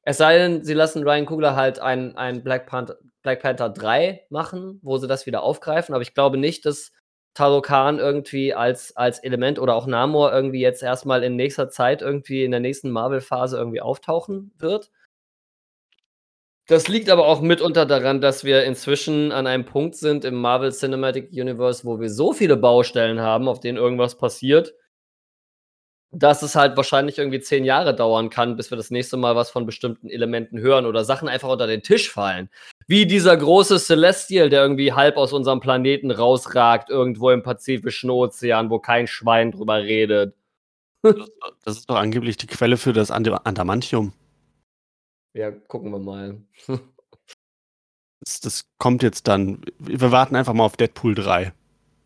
[0.02, 2.96] Es sei denn, sie lassen Ryan Coogler halt ein, ein Black, Panther,
[3.26, 6.92] Black Panther 3 machen, wo sie das wieder aufgreifen, aber ich glaube nicht, dass
[7.34, 12.44] Talokan irgendwie als, als Element oder auch Namor irgendwie jetzt erstmal in nächster Zeit irgendwie
[12.44, 14.92] in der nächsten Marvel-Phase irgendwie auftauchen wird.
[16.68, 20.70] Das liegt aber auch mitunter daran, dass wir inzwischen an einem Punkt sind im Marvel
[20.70, 24.74] Cinematic Universe, wo wir so viele Baustellen haben, auf denen irgendwas passiert,
[26.12, 29.50] dass es halt wahrscheinlich irgendwie zehn Jahre dauern kann, bis wir das nächste Mal was
[29.50, 32.48] von bestimmten Elementen hören oder Sachen einfach unter den Tisch fallen.
[32.88, 38.70] Wie dieser große Celestial, der irgendwie halb aus unserem Planeten rausragt, irgendwo im Pazifischen Ozean,
[38.70, 40.34] wo kein Schwein drüber redet.
[41.02, 44.12] Das ist doch angeblich die Quelle für das Ande- Adamantium.
[45.34, 46.40] Ja, gucken wir mal.
[48.24, 49.60] Das, das kommt jetzt dann.
[49.78, 51.52] Wir warten einfach mal auf Deadpool 3.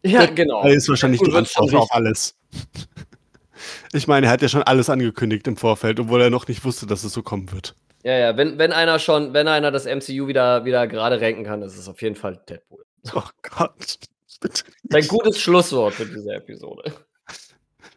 [0.03, 0.63] ja, genau.
[0.63, 2.37] Da ist wahrscheinlich die Deadpool schon Antwort auf alles.
[3.93, 6.87] Ich meine, er hat ja schon alles angekündigt im Vorfeld, obwohl er noch nicht wusste,
[6.87, 7.75] dass es so kommen wird.
[8.03, 11.63] Ja, ja, wenn, wenn einer schon, wenn einer das MCU wieder, wieder gerade ranken kann,
[11.63, 12.85] ist es auf jeden Fall Deadpool.
[13.15, 13.99] Oh Gott.
[14.41, 16.93] Bitte Ein gutes Schlusswort für diese Episode.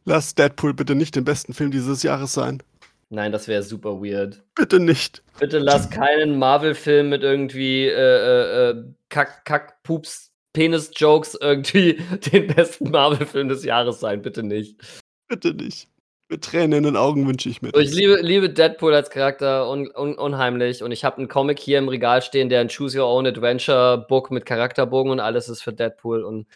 [0.05, 2.61] Lass Deadpool bitte nicht den besten Film dieses Jahres sein.
[3.09, 4.41] Nein, das wäre super weird.
[4.55, 5.23] Bitte nicht.
[5.39, 11.93] Bitte lass keinen Marvel-Film mit irgendwie äh, äh, äh, Kack, Kack, Pups, Penis-Jokes irgendwie
[12.33, 14.21] den besten Marvel-Film des Jahres sein.
[14.21, 14.81] Bitte nicht.
[15.27, 15.87] Bitte nicht.
[16.33, 17.83] Mit Tränen in den Augen wünsche ich mir das.
[17.83, 21.77] ich liebe, liebe Deadpool als Charakter un, un, unheimlich und ich habe einen Comic hier
[21.77, 25.61] im Regal stehen, der ein Choose Your Own Adventure Book mit Charakterbogen und alles ist
[25.61, 26.47] für Deadpool und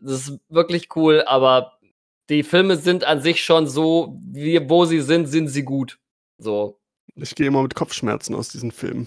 [0.00, 1.78] das ist wirklich cool, aber
[2.30, 6.00] die Filme sind an sich schon so, wie, wo sie sind, sind sie gut.
[6.38, 6.80] So.
[7.14, 9.06] Ich gehe immer mit Kopfschmerzen aus diesen Filmen.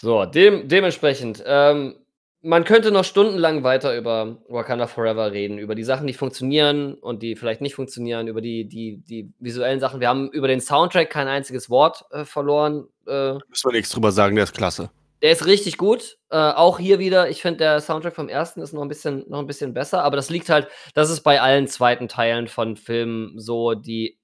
[0.00, 1.94] So, dem, dementsprechend, ähm,
[2.42, 7.22] man könnte noch stundenlang weiter über Wakanda Forever reden, über die Sachen, die funktionieren und
[7.22, 10.00] die vielleicht nicht funktionieren, über die, die, die visuellen Sachen.
[10.00, 12.86] Wir haben über den Soundtrack kein einziges Wort äh, verloren.
[13.06, 14.90] Äh, Müssen wir nichts drüber sagen, der ist klasse.
[15.22, 16.18] der ist richtig gut.
[16.30, 19.40] Äh, auch hier wieder, ich finde, der Soundtrack vom ersten ist noch ein, bisschen, noch
[19.40, 23.38] ein bisschen besser, aber das liegt halt, das ist bei allen zweiten Teilen von Filmen
[23.38, 24.17] so, die.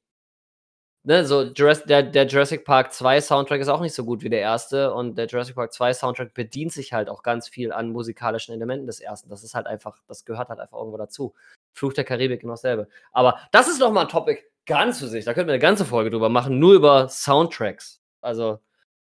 [1.06, 4.30] Ne, so Jurassic, der, der Jurassic Park 2 Soundtrack ist auch nicht so gut wie
[4.30, 7.90] der erste und der Jurassic Park 2 Soundtrack bedient sich halt auch ganz viel an
[7.90, 9.28] musikalischen Elementen des ersten.
[9.28, 11.34] Das ist halt einfach, das gehört halt einfach irgendwo dazu.
[11.74, 12.88] Fluch der Karibik genau dasselbe.
[13.12, 15.26] Aber das ist doch mal ein Topic ganz für sich.
[15.26, 18.00] Da könnten wir eine ganze Folge drüber machen, nur über Soundtracks.
[18.22, 18.60] Also,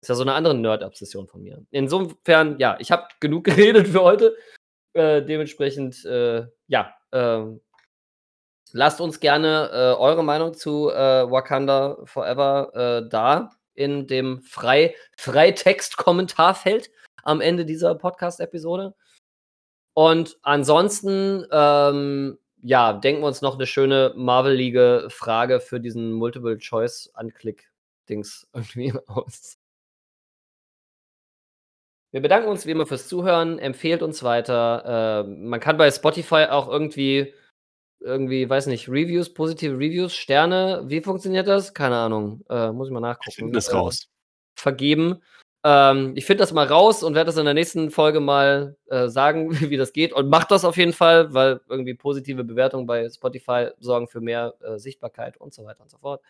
[0.01, 1.65] ist ja so eine andere Nerd-Obsession von mir.
[1.71, 4.35] Insofern, ja, ich habe genug geredet für heute.
[4.93, 7.61] Äh, dementsprechend, äh, ja, ähm,
[8.75, 14.93] lasst uns gerne äh, eure Meinung zu äh, Wakanda Forever äh, da in dem Frei
[15.17, 16.91] Freitext-Kommentarfeld
[17.23, 18.93] am Ende dieser Podcast-Episode.
[19.93, 28.49] Und ansonsten, ähm, ja, denken wir uns noch eine schöne Marvel-Liga Frage für diesen Multiple-Choice-Anklick-Dings
[28.53, 29.57] irgendwie aus.
[32.11, 35.23] Wir bedanken uns wie immer fürs Zuhören, empfehlt uns weiter.
[35.25, 37.33] Äh, man kann bei Spotify auch irgendwie,
[37.99, 40.83] irgendwie, weiß nicht, Reviews, positive Reviews, Sterne.
[40.85, 41.73] Wie funktioniert das?
[41.73, 42.43] Keine Ahnung.
[42.49, 43.29] Äh, muss ich mal nachgucken.
[43.29, 44.07] Ich finde das Äh, raus.
[44.57, 45.21] vergeben.
[45.63, 49.07] Ähm, ich finde das mal raus und werde das in der nächsten Folge mal äh,
[49.07, 50.13] sagen, wie das geht.
[50.13, 54.53] Und macht das auf jeden Fall, weil irgendwie positive Bewertungen bei Spotify sorgen für mehr
[54.61, 56.21] äh, Sichtbarkeit und so weiter und so fort.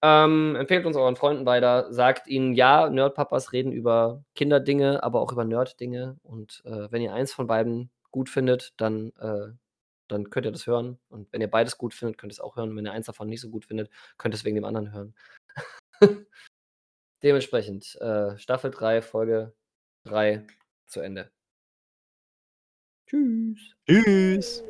[0.00, 5.32] Ähm, empfehlt uns euren Freunden weiter, sagt ihnen, ja, Nerdpapas reden über Kinderdinge, aber auch
[5.32, 6.16] über Nerddinge.
[6.22, 9.48] Und äh, wenn ihr eins von beiden gut findet, dann, äh,
[10.08, 10.98] dann könnt ihr das hören.
[11.08, 12.74] Und wenn ihr beides gut findet, könnt ihr es auch hören.
[12.76, 15.14] Wenn ihr eins davon nicht so gut findet, könnt ihr es wegen dem anderen hören.
[17.22, 19.54] Dementsprechend, äh, Staffel 3, Folge
[20.04, 20.46] 3
[20.86, 21.30] zu Ende.
[23.06, 23.74] Tschüss.
[23.86, 24.62] Tschüss.